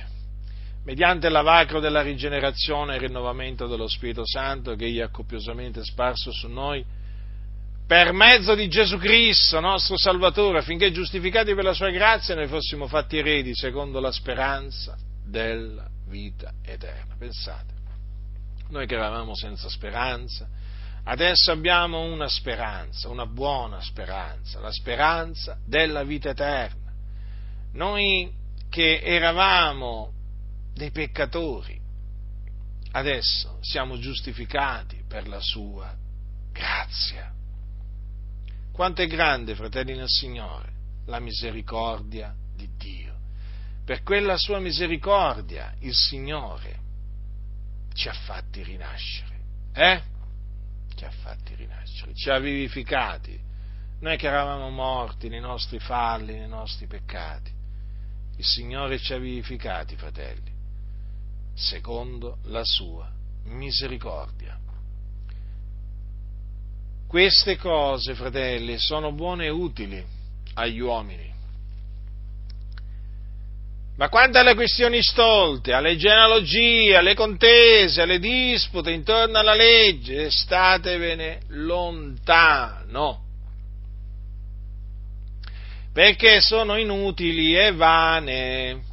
[0.84, 6.48] mediante lavacro della rigenerazione e rinnovamento dello Spirito Santo che Egli ha copiosamente sparso su
[6.48, 6.84] noi,
[7.86, 12.86] per mezzo di Gesù Cristo, nostro Salvatore, affinché giustificati per la sua grazia noi fossimo
[12.88, 17.16] fatti eredi secondo la speranza della vita eterna.
[17.18, 17.74] Pensate,
[18.70, 20.48] noi che eravamo senza speranza,
[21.04, 26.92] adesso abbiamo una speranza, una buona speranza, la speranza della vita eterna.
[27.74, 28.32] Noi
[28.70, 30.12] che eravamo
[30.80, 31.78] dei peccatori.
[32.92, 35.94] Adesso siamo giustificati per la sua
[36.54, 37.32] grazia.
[38.72, 40.72] Quanto è grande, fratelli nel Signore,
[41.08, 43.18] la misericordia di Dio.
[43.84, 46.80] Per quella sua misericordia il Signore
[47.94, 49.40] ci ha fatti rinascere.
[49.74, 50.02] Eh?
[50.96, 53.38] Ci ha fatti rinascere, ci ha vivificati.
[54.00, 57.52] Noi che eravamo morti nei nostri falli, nei nostri peccati.
[58.38, 60.49] Il Signore ci ha vivificati, fratelli
[61.60, 63.08] secondo la sua
[63.46, 64.58] misericordia.
[67.08, 70.04] Queste cose, fratelli, sono buone e utili
[70.54, 71.28] agli uomini.
[73.98, 81.42] Ma quanto alle questioni stolte, alle genealogie, alle contese, alle dispute intorno alla legge, statevene
[81.48, 83.24] lontano,
[85.92, 88.89] perché sono inutili e vane.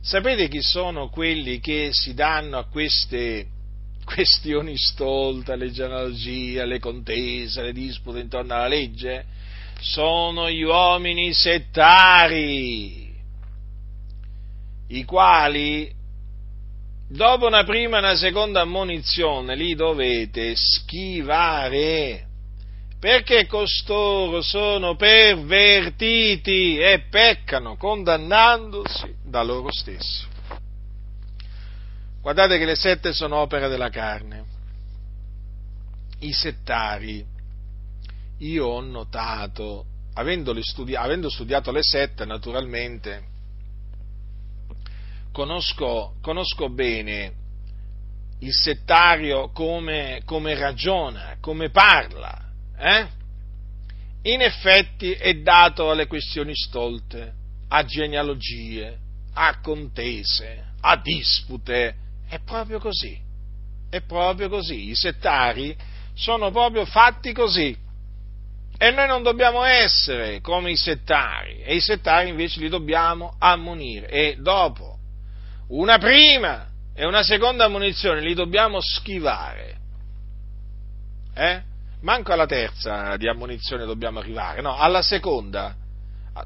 [0.00, 3.46] Sapete chi sono quelli che si danno a queste
[4.04, 9.24] questioni stolte, alle genealogie, alle contese, alle dispute intorno alla legge?
[9.80, 13.14] Sono gli uomini settari,
[14.88, 15.92] i quali
[17.08, 22.27] dopo una prima e una seconda ammonizione li dovete schivare
[22.98, 30.26] perché costoro sono pervertiti e peccano condannandosi da loro stessi.
[32.20, 34.44] Guardate che le sette sono opere della carne.
[36.20, 37.24] I settari,
[38.38, 39.84] io ho notato,
[40.60, 43.22] studi- avendo studiato le sette naturalmente,
[45.30, 47.32] conosco, conosco bene
[48.40, 52.47] il settario come, come ragiona, come parla,
[52.78, 53.06] eh?
[54.22, 57.32] in effetti è dato alle questioni stolte,
[57.68, 58.98] a genealogie,
[59.34, 61.94] a contese, a dispute.
[62.28, 63.18] È proprio così.
[63.88, 64.90] È proprio così.
[64.90, 65.76] I settari
[66.14, 67.76] sono proprio fatti così.
[68.80, 71.62] E noi non dobbiamo essere come i settari.
[71.62, 74.08] E i settari invece li dobbiamo ammonire.
[74.08, 74.98] E dopo
[75.68, 79.76] una prima e una seconda ammonizione li dobbiamo schivare.
[81.34, 81.62] Eh?
[82.00, 85.74] Manco alla terza di ammonizione dobbiamo arrivare, no, alla seconda.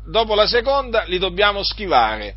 [0.06, 2.36] Dopo la seconda li dobbiamo schivare,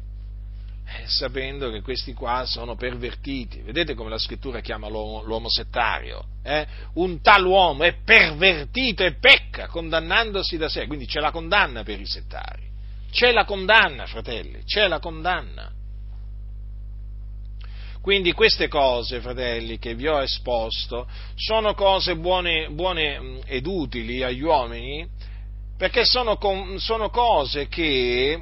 [0.88, 3.61] eh, sapendo che questi qua sono pervertiti.
[3.61, 6.26] Vedete come la scrittura chiama l'uomo, l'uomo settario?
[6.43, 6.68] Eh?
[6.93, 10.86] Un tal uomo è pervertito e pecca, condannandosi da sé.
[10.86, 12.63] Quindi c'è la condanna per i settari.
[13.09, 15.72] C'è la condanna, fratelli, c'è la condanna.
[18.06, 24.22] Quindi queste cose, fratelli, che vi ho esposto, sono cose buone, buone mm, ed utili
[24.22, 25.08] agli uomini,
[25.76, 26.38] perché sono,
[26.78, 28.39] sono cose che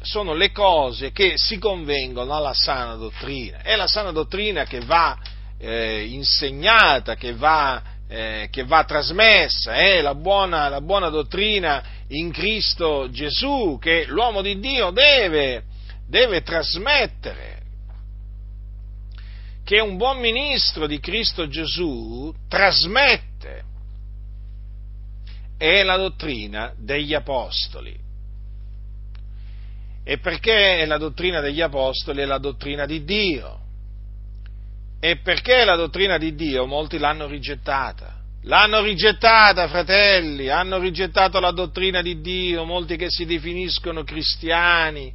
[0.00, 3.58] sono le cose che si convengono alla sana dottrina.
[3.60, 5.18] È la sana dottrina che va
[5.58, 12.32] eh, insegnata, che va, eh, che va trasmessa, è la buona, la buona, dottrina in
[12.32, 15.64] Cristo Gesù che l'uomo di Dio deve,
[16.06, 17.57] deve trasmettere
[19.68, 23.64] che un buon ministro di Cristo Gesù trasmette
[25.58, 27.94] è la dottrina degli apostoli.
[30.04, 32.22] E perché la dottrina degli apostoli?
[32.22, 33.58] È la dottrina di Dio.
[35.00, 36.64] E perché la dottrina di Dio?
[36.64, 38.22] Molti l'hanno rigettata.
[38.44, 45.12] L'hanno rigettata, fratelli, hanno rigettato la dottrina di Dio, molti che si definiscono cristiani,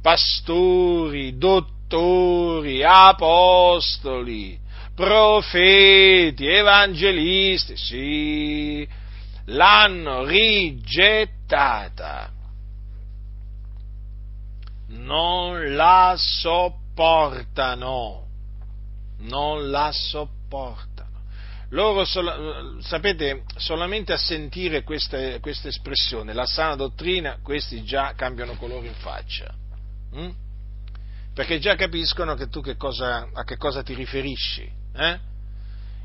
[0.00, 4.58] pastori, dottori pastori, apostoli,
[4.94, 8.88] profeti, evangelisti, sì,
[9.46, 12.30] l'hanno rigettata.
[14.88, 18.26] Non la sopportano,
[19.18, 21.10] non la sopportano.
[21.70, 22.04] Loro,
[22.80, 28.94] sapete, solamente a sentire questa, questa espressione, la sana dottrina, questi già cambiano colore in
[28.94, 29.54] faccia.
[30.14, 30.30] Mm?
[31.34, 34.70] Perché già capiscono che tu che cosa, a che cosa ti riferisci.
[34.94, 35.18] Eh?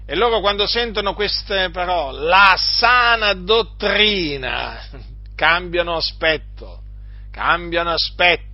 [0.05, 4.81] E loro quando sentono queste parole, la sana dottrina,
[5.35, 6.81] cambiano aspetto,
[7.29, 8.45] cambiano aspetto.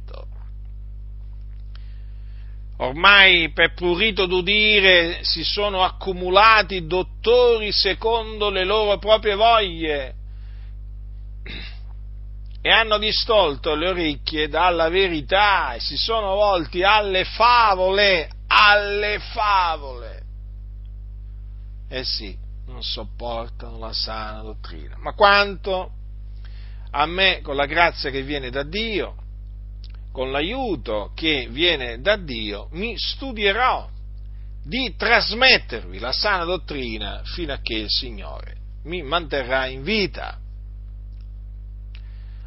[2.78, 10.16] Ormai per prurito d'udire si sono accumulati dottori secondo le loro proprie voglie
[12.66, 20.22] e hanno distolto le orecchie dalla verità e si sono volti alle favole, alle favole.
[21.90, 22.34] Eh sì,
[22.68, 24.96] non sopportano la sana dottrina.
[24.98, 25.92] Ma quanto
[26.92, 29.16] a me, con la grazia che viene da Dio,
[30.14, 33.90] con l'aiuto che viene da Dio, mi studierò
[34.64, 38.56] di trasmettervi la sana dottrina fino a che il Signore
[38.86, 40.40] mi manterrà in vita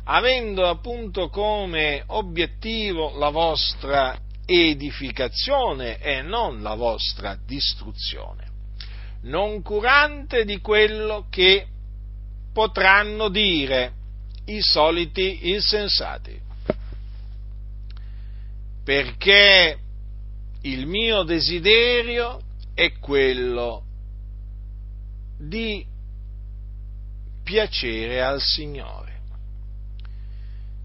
[0.08, 8.44] avendo appunto come obiettivo la vostra edificazione e non la vostra distruzione,
[9.22, 11.66] non curante di quello che
[12.52, 13.92] potranno dire
[14.46, 16.40] i soliti insensati.
[18.84, 19.78] Perché
[20.62, 22.40] il mio desiderio
[22.74, 23.82] è quello
[25.38, 25.84] di
[27.42, 29.05] piacere al Signore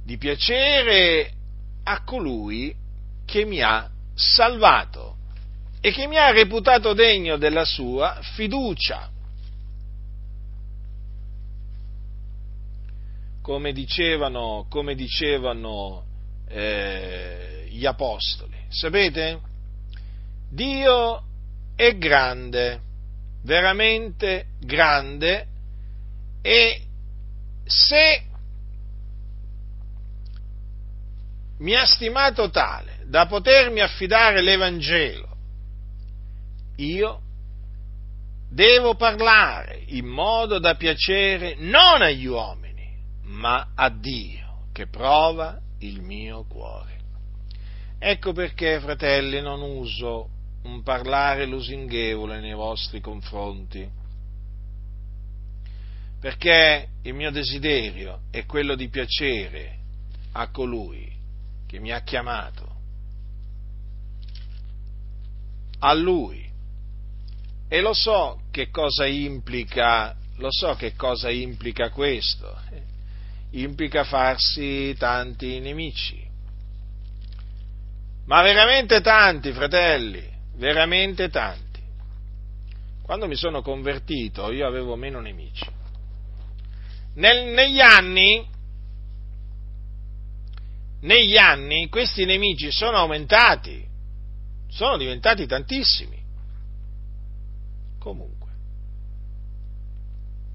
[0.03, 1.31] di piacere
[1.83, 2.75] a colui
[3.25, 5.15] che mi ha salvato
[5.79, 9.09] e che mi ha reputato degno della sua fiducia.
[13.41, 16.03] Come dicevano, come dicevano
[16.47, 18.57] eh, gli apostoli.
[18.69, 19.39] Sapete?
[20.49, 21.23] Dio
[21.75, 22.81] è grande,
[23.43, 25.47] veramente grande
[26.41, 26.81] e
[27.65, 28.23] se
[31.61, 35.31] mi ha stimato tale da potermi affidare l'Evangelo
[36.81, 37.21] io
[38.49, 42.89] devo parlare in modo da piacere non agli uomini,
[43.23, 46.99] ma a Dio che prova il mio cuore.
[47.99, 50.29] Ecco perché, fratelli, non uso
[50.63, 53.87] un parlare lusinghevole nei vostri confronti,
[56.19, 59.77] perché il mio desiderio è quello di piacere
[60.33, 61.09] a colui
[61.71, 62.75] che mi ha chiamato,
[65.79, 66.49] a lui.
[67.69, 72.59] E lo so che cosa implica, lo so che cosa implica questo.
[73.51, 76.29] Implica farsi tanti nemici
[78.25, 80.23] ma veramente tanti, fratelli,
[80.55, 81.81] veramente tanti.
[83.01, 85.65] Quando mi sono convertito io avevo meno nemici.
[87.15, 88.47] Nel, negli anni,
[91.01, 93.85] negli anni questi nemici sono aumentati,
[94.67, 96.19] sono diventati tantissimi.
[97.99, 98.49] Comunque,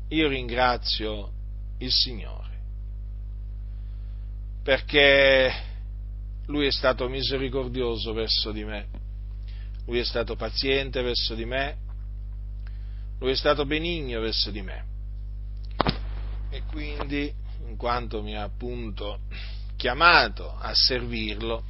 [0.09, 1.33] io ringrazio
[1.79, 2.55] il Signore
[4.63, 5.53] perché
[6.47, 8.89] lui è stato misericordioso verso di me,
[9.87, 11.77] lui è stato paziente verso di me,
[13.21, 14.85] lui è stato benigno verso di me.
[16.51, 17.33] E quindi,
[17.67, 19.21] in quanto mi ha appunto
[19.77, 21.63] chiamato a servirlo,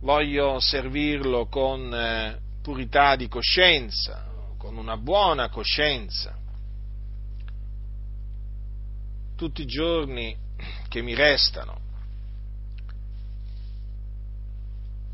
[0.00, 4.26] voglio servirlo con eh, purità di coscienza,
[4.56, 6.36] con una buona coscienza.
[9.36, 10.34] Tutti i giorni
[10.88, 11.84] che mi restano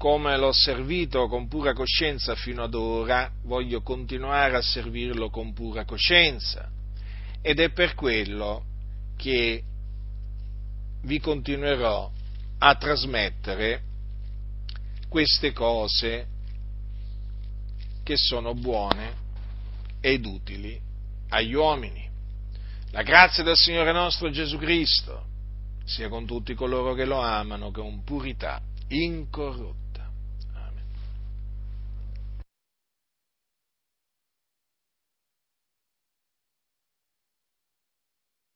[0.02, 5.84] come l'ho servito con pura coscienza fino ad ora, voglio continuare a servirlo con pura
[5.84, 6.68] coscienza.
[7.40, 8.64] Ed è per quello
[9.16, 9.62] che
[11.02, 12.10] vi continuerò
[12.58, 13.82] a trasmettere
[15.08, 16.26] queste cose
[18.02, 19.20] che sono buone
[20.00, 20.80] ed utili
[21.28, 22.08] agli uomini.
[22.90, 25.26] La grazia del Signore nostro Gesù Cristo
[25.84, 29.81] sia con tutti coloro che lo amano con purità incorrotta.